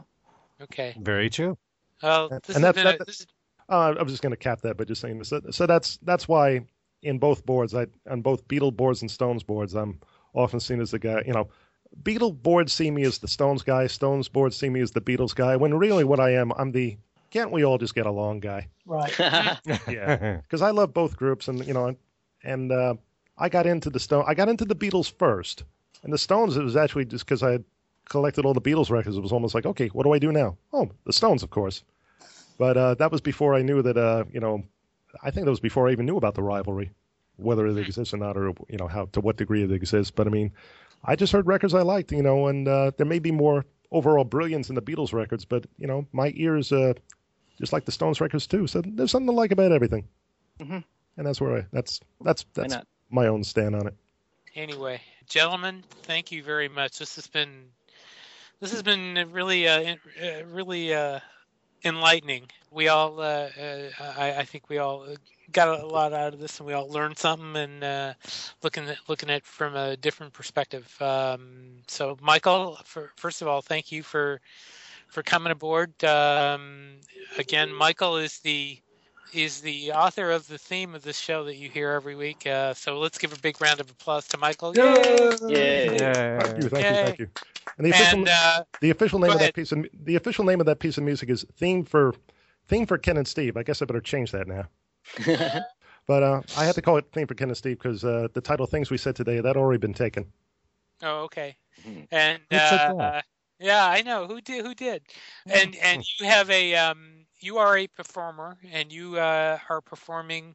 [0.63, 0.95] Okay.
[1.01, 1.57] very true.
[2.03, 3.27] Well, And this that- has been a, this is,
[3.69, 5.29] Uh, I was just going to cap that by just saying this.
[5.29, 6.61] So, so that's that's why
[7.03, 9.99] in both boards, I on both Beatle boards and Stones boards, I'm
[10.35, 11.23] often seen as the guy.
[11.27, 11.49] You know,
[12.03, 13.87] Beatle boards see me as the Stones guy.
[13.87, 15.57] Stones boards see me as the Beatles guy.
[15.57, 16.97] When really, what I am, I'm the
[17.31, 18.69] can't we all just get along guy?
[18.87, 19.13] Right.
[19.89, 21.97] Yeah, because I love both groups, and you know,
[22.45, 22.95] and uh,
[23.43, 24.25] I got into the Stone.
[24.27, 25.65] I got into the Beatles first,
[26.05, 26.57] and the Stones.
[26.57, 27.65] It was actually just because I had
[28.09, 29.17] collected all the Beatles records.
[29.17, 30.57] It was almost like, okay, what do I do now?
[30.73, 31.83] Oh, the Stones, of course.
[32.57, 33.97] But uh, that was before I knew that.
[33.97, 34.63] Uh, you know,
[35.25, 36.93] I think that was before I even knew about the rivalry,
[37.37, 40.13] whether it exists or not, or you know how to what degree it exists.
[40.13, 40.53] But I mean,
[41.05, 44.25] I just heard records I liked, you know, and uh, there may be more overall
[44.25, 46.93] brilliance in the Beatles records, but you know, my ears uh,
[47.59, 48.69] just like the Stones records too.
[48.69, 50.05] So there's something to like about everything,
[50.61, 50.85] Mhm.
[51.17, 52.87] and that's where I that's that's Why that's not?
[53.13, 53.95] My own stand on it.
[54.55, 56.99] anyway, gentlemen, thank you very much.
[56.99, 57.67] This has been
[58.61, 61.21] this has been really uh, uh, really uh,
[61.85, 62.47] enlightening.
[62.71, 65.07] We all uh, uh, I, I think we all
[65.53, 68.15] got a lot out of this, and we all learned something, and uh,
[68.63, 70.95] looking at looking at from a different perspective.
[71.01, 74.41] Um, so, Michael, for, first of all, thank you for
[75.09, 76.03] for coming aboard.
[76.05, 77.01] Um,
[77.39, 78.79] again, Michael is the
[79.33, 82.47] is the author of the theme of this show that you hear every week.
[82.47, 84.77] Uh, so let's give a big round of applause to Michael.
[84.77, 85.37] Yay!
[85.39, 87.29] Thank you, thank you, thank you.
[87.79, 90.45] And the official And uh, the official name go of that piece of the official
[90.45, 92.15] name of that piece of music is theme for
[92.69, 93.57] theme for Ken and Steve.
[93.57, 94.69] I guess I better change that now.
[96.07, 98.41] But uh, I had to call it theme for Ken and Steve because uh, the
[98.41, 100.33] title "Things We Said Today" that already been taken.
[101.03, 101.57] oh, okay.
[101.87, 102.09] Mhm.
[102.11, 103.23] And uh,
[103.61, 104.65] yeah, I know who did.
[104.67, 105.03] Who did?
[105.47, 110.55] And and you have a um, you are a performer, and you uh, are performing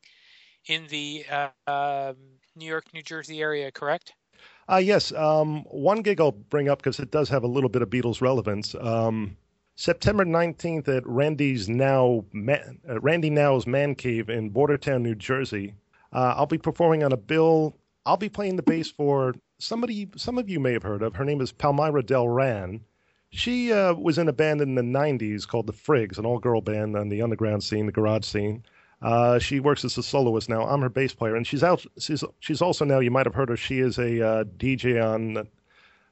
[0.67, 2.15] in the uh, um,
[2.55, 4.13] New York, New Jersey area, correct?
[4.69, 5.11] Uh, yes.
[5.13, 8.21] Um, one gig I'll bring up because it does have a little bit of Beatles
[8.21, 8.75] relevance.
[8.79, 9.37] Um,
[9.75, 15.73] September 19th at Randy's Now uh, Randy Now's Man Cave in Bordentown, New Jersey.
[16.11, 17.75] Uh, I'll be performing on a bill
[18.07, 20.09] I'll be playing the bass for somebody.
[20.15, 21.13] Some of you may have heard of.
[21.13, 22.79] Her name is Palmyra Delran.
[23.29, 26.95] She uh, was in a band in the '90s called the Frigs, an all-girl band
[26.95, 28.63] on the underground scene, the garage scene.
[29.01, 30.63] Uh, she works as a soloist now.
[30.63, 31.85] I'm her bass player, and she's out.
[31.99, 32.99] She's she's also now.
[32.99, 33.57] You might have heard her.
[33.57, 35.47] She is a uh, DJ on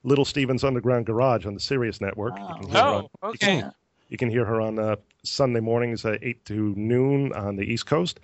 [0.03, 2.34] Little Steven's Underground Garage on the Sirius Network.
[2.38, 3.55] Oh, oh on, okay.
[3.55, 3.74] You can,
[4.09, 7.88] you can, hear her on uh, Sunday mornings at eight to noon on the East
[7.88, 8.20] Coast.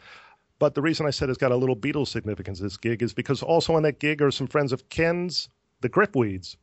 [0.60, 3.42] But the reason I said it's got a little Beatles significance, this gig, is because
[3.42, 5.50] also on that gig are some friends of Ken's,
[5.82, 6.56] the Gripweeds.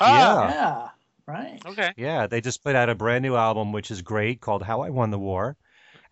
[0.00, 0.88] Oh, yeah.
[1.32, 1.38] Yeah.
[1.38, 1.62] Right.
[1.66, 1.92] Okay.
[1.96, 4.90] Yeah, they just put out a brand new album, which is great, called How I
[4.90, 5.56] Won the War.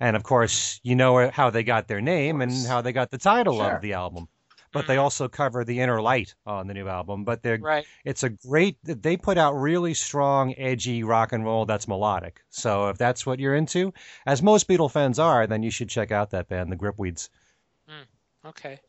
[0.00, 3.18] And of course, you know how they got their name and how they got the
[3.18, 3.76] title sure.
[3.76, 4.28] of the album.
[4.72, 5.02] But they mm-hmm.
[5.02, 7.24] also cover the inner light on the new album.
[7.24, 7.84] But they're right.
[8.04, 8.76] it's a great.
[8.84, 12.40] They put out really strong, edgy rock and roll that's melodic.
[12.50, 13.92] So if that's what you're into,
[14.26, 17.28] as most Beatle fans are, then you should check out that band, the Gripweeds.
[18.46, 18.80] Okay.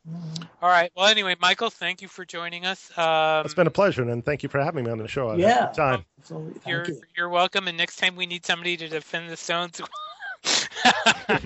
[0.62, 0.92] All right.
[0.96, 2.90] Well, anyway, Michael, thank you for joining us.
[2.98, 5.34] Um, it's been a pleasure, and thank you for having me on the show.
[5.36, 5.68] Yeah.
[5.68, 6.06] Time.
[6.66, 7.02] You're you.
[7.18, 7.68] you're welcome.
[7.68, 9.82] And next time we need somebody to defend the Stones.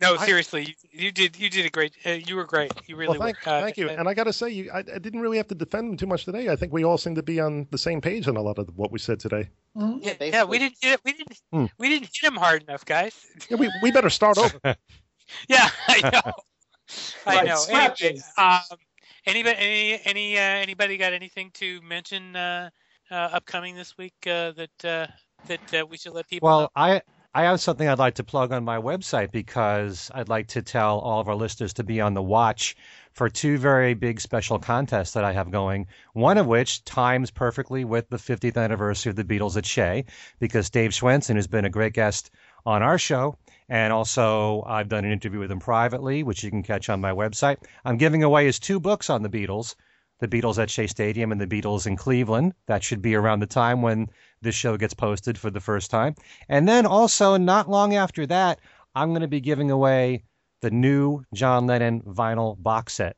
[0.00, 1.92] no, seriously, you, you, did you did a great.
[2.04, 2.72] Uh, you were great.
[2.86, 3.52] You really well, thank, were.
[3.52, 3.88] Uh, thank you.
[3.90, 6.06] And I got to say, you, I, I, didn't really have to defend them too
[6.06, 6.48] much today.
[6.48, 8.68] I think we all seem to be on the same page on a lot of
[8.76, 9.48] what we said today.
[9.76, 9.98] Mm-hmm.
[10.02, 11.66] Yeah, yeah, we didn't hit, we didn't hmm.
[11.78, 13.14] we didn't hit them hard enough, guys.
[13.48, 14.58] Yeah, we we better start over.
[15.48, 16.32] yeah, I know.
[17.26, 17.64] I know.
[17.68, 18.60] Anyway, um,
[19.26, 22.70] anybody any any uh, anybody got anything to mention uh,
[23.10, 25.06] uh, upcoming this week uh, that uh,
[25.46, 26.48] that uh, we should let people?
[26.48, 26.68] Well, know?
[26.74, 27.02] I
[27.34, 30.98] I have something I'd like to plug on my website because I'd like to tell
[30.98, 32.74] all of our listeners to be on the watch
[33.12, 35.86] for two very big special contests that I have going.
[36.14, 40.06] One of which times perfectly with the 50th anniversary of the Beatles at Shea,
[40.38, 42.30] because Dave Schwensen has been a great guest
[42.64, 43.36] on our show.
[43.68, 47.12] And also, I've done an interview with him privately, which you can catch on my
[47.12, 47.58] website.
[47.84, 49.74] I'm giving away his two books on the Beatles
[50.20, 52.54] the Beatles at Shea Stadium and the Beatles in Cleveland.
[52.66, 54.08] That should be around the time when
[54.42, 56.14] this show gets posted for the first time.
[56.48, 58.60] And then also, not long after that,
[58.94, 60.24] I'm going to be giving away
[60.60, 63.16] the new John Lennon vinyl box set.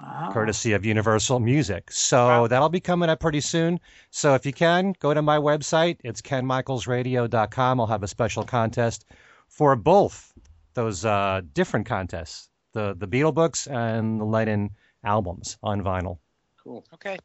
[0.00, 0.30] Wow.
[0.32, 1.92] Courtesy of Universal Music.
[1.92, 2.46] So wow.
[2.46, 3.78] that'll be coming up pretty soon.
[4.10, 5.98] So if you can, go to my website.
[6.02, 7.80] It's kenmichaelsradio.com.
[7.80, 9.04] I'll have a special contest
[9.50, 10.32] for both
[10.72, 14.70] those uh, different contests the, the Beatle books and the Lennon
[15.04, 16.18] albums on vinyl.
[16.62, 16.84] Cool.
[16.94, 17.18] Okay.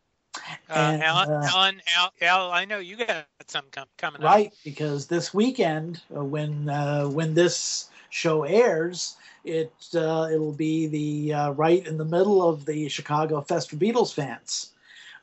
[0.70, 4.28] Uh, and, Alan, uh, Alan, Al, Al, I know you got some com- coming right,
[4.28, 4.36] up.
[4.36, 9.16] Right, because this weekend, uh, when uh, when this show airs,
[9.46, 13.78] it uh, it'll be the uh, right in the middle of the Chicago Fest for
[13.78, 14.72] Beatles fans,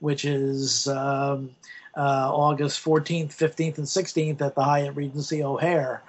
[0.01, 1.51] which is um,
[1.97, 6.03] August 14th, 15th, and 16th at the Hyatt Regency O'Hare,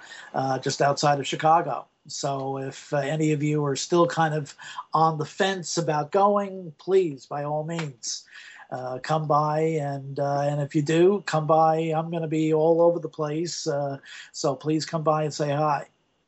[0.60, 1.86] just outside of Chicago.
[2.06, 4.54] So if uh, any of you are still kind of
[4.92, 8.24] on the fence about going, please, by all means,
[8.70, 9.60] uh, come by.
[9.60, 13.08] And uh, and if you do come by, I'm going to be all over the
[13.08, 13.66] place.
[13.66, 13.98] Uh,
[14.32, 15.86] so please come by and say hi.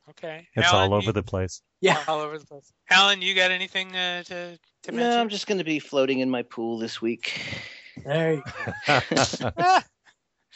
[0.09, 0.47] Okay.
[0.55, 1.61] It's Alan, all over you, the place.
[1.79, 2.71] Yeah, all over the place.
[2.89, 5.09] Alan, you got anything uh, to to mention?
[5.09, 7.39] No, I'm just going to be floating in my pool this week.
[8.07, 8.43] There you
[8.87, 9.79] go.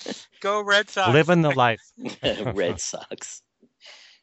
[0.41, 1.13] go Red Sox.
[1.13, 1.81] Living the life.
[2.53, 3.41] Red Sox.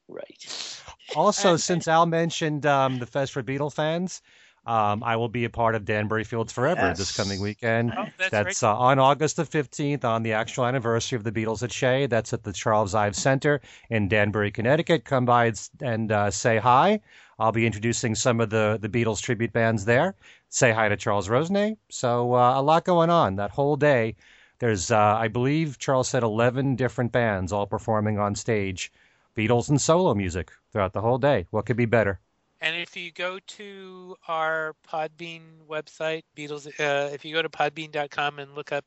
[0.09, 0.81] Right.
[1.15, 4.23] Also, since Al mentioned um, the Fest for Beatle fans,
[4.69, 6.99] um, I will be a part of Danbury Fields Forever yes.
[6.99, 7.95] this coming weekend.
[7.97, 11.63] Oh, that's, that's uh, on August the 15th, on the actual anniversary of the Beatles
[11.63, 12.07] at Shea.
[12.07, 15.07] That's at the Charles Ives Center in Danbury, Connecticut.
[15.07, 17.01] Come by and uh, say hi.
[17.39, 20.15] I'll be introducing some of the, the Beatles tribute bands there.
[20.51, 21.79] Say hi to Charles Rosenay.
[21.89, 24.17] So uh, a lot going on that whole day.
[24.59, 28.93] There's, uh, I believe, Charles said 11 different bands all performing on stage
[29.35, 31.47] Beatles and solo music throughout the whole day.
[31.51, 32.21] What could be better?
[32.61, 38.39] And if you go to our Podbean website, Beatles, uh, if you go to podbean.com
[38.39, 38.85] and look up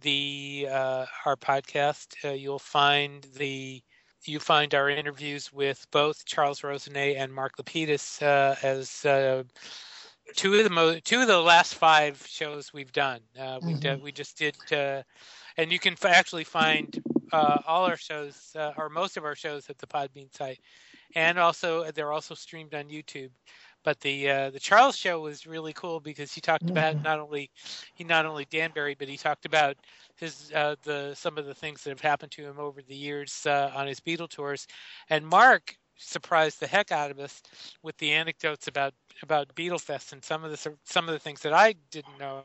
[0.00, 3.82] the uh, our podcast, uh, you'll find the
[4.24, 9.42] you find our interviews with both Charles Rosenay and Mark Lapidus uh, as uh,
[10.36, 13.20] two of the mo- two of the last five shows we've done.
[13.38, 14.02] Uh, we mm-hmm.
[14.02, 18.88] we just did, and you can f- actually find uh, all our shows, uh, or
[18.88, 20.60] most of our shows, at the Podbean site,
[21.14, 23.30] and also they're also streamed on YouTube.
[23.84, 26.76] But the uh, the Charles show was really cool because he talked mm-hmm.
[26.76, 27.50] about not only
[27.94, 29.76] he not only Danbury, but he talked about
[30.16, 33.44] his uh, the some of the things that have happened to him over the years
[33.44, 34.68] uh, on his Beatle tours,
[35.10, 37.42] and Mark surprised the heck out of us
[37.82, 41.52] with the anecdotes about about Beatlefest and some of the some of the things that
[41.52, 42.44] I didn't know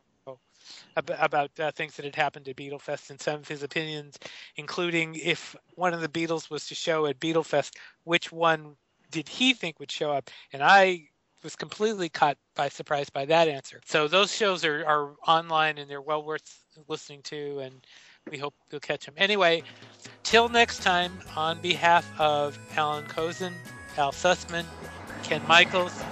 [0.96, 4.18] about, uh, things that had happened at Beatlefest and some of his opinions,
[4.56, 8.76] including if one of the Beatles was to show at Beatlefest, which one
[9.12, 10.30] did he think would show up?
[10.54, 11.08] And I
[11.44, 13.80] was completely caught by surprise by that answer.
[13.86, 17.86] So those shows are, are online and they're well worth listening to, and
[18.30, 19.16] we hope you'll catch them.
[19.18, 19.64] Anyway,
[20.24, 23.54] till next time, on behalf of Alan Kozinn,
[23.98, 24.66] Al Sussman,
[25.24, 26.04] Ken Michaels,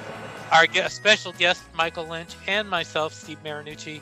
[0.51, 4.01] our special guest Michael Lynch, and myself, Steve Marinucci.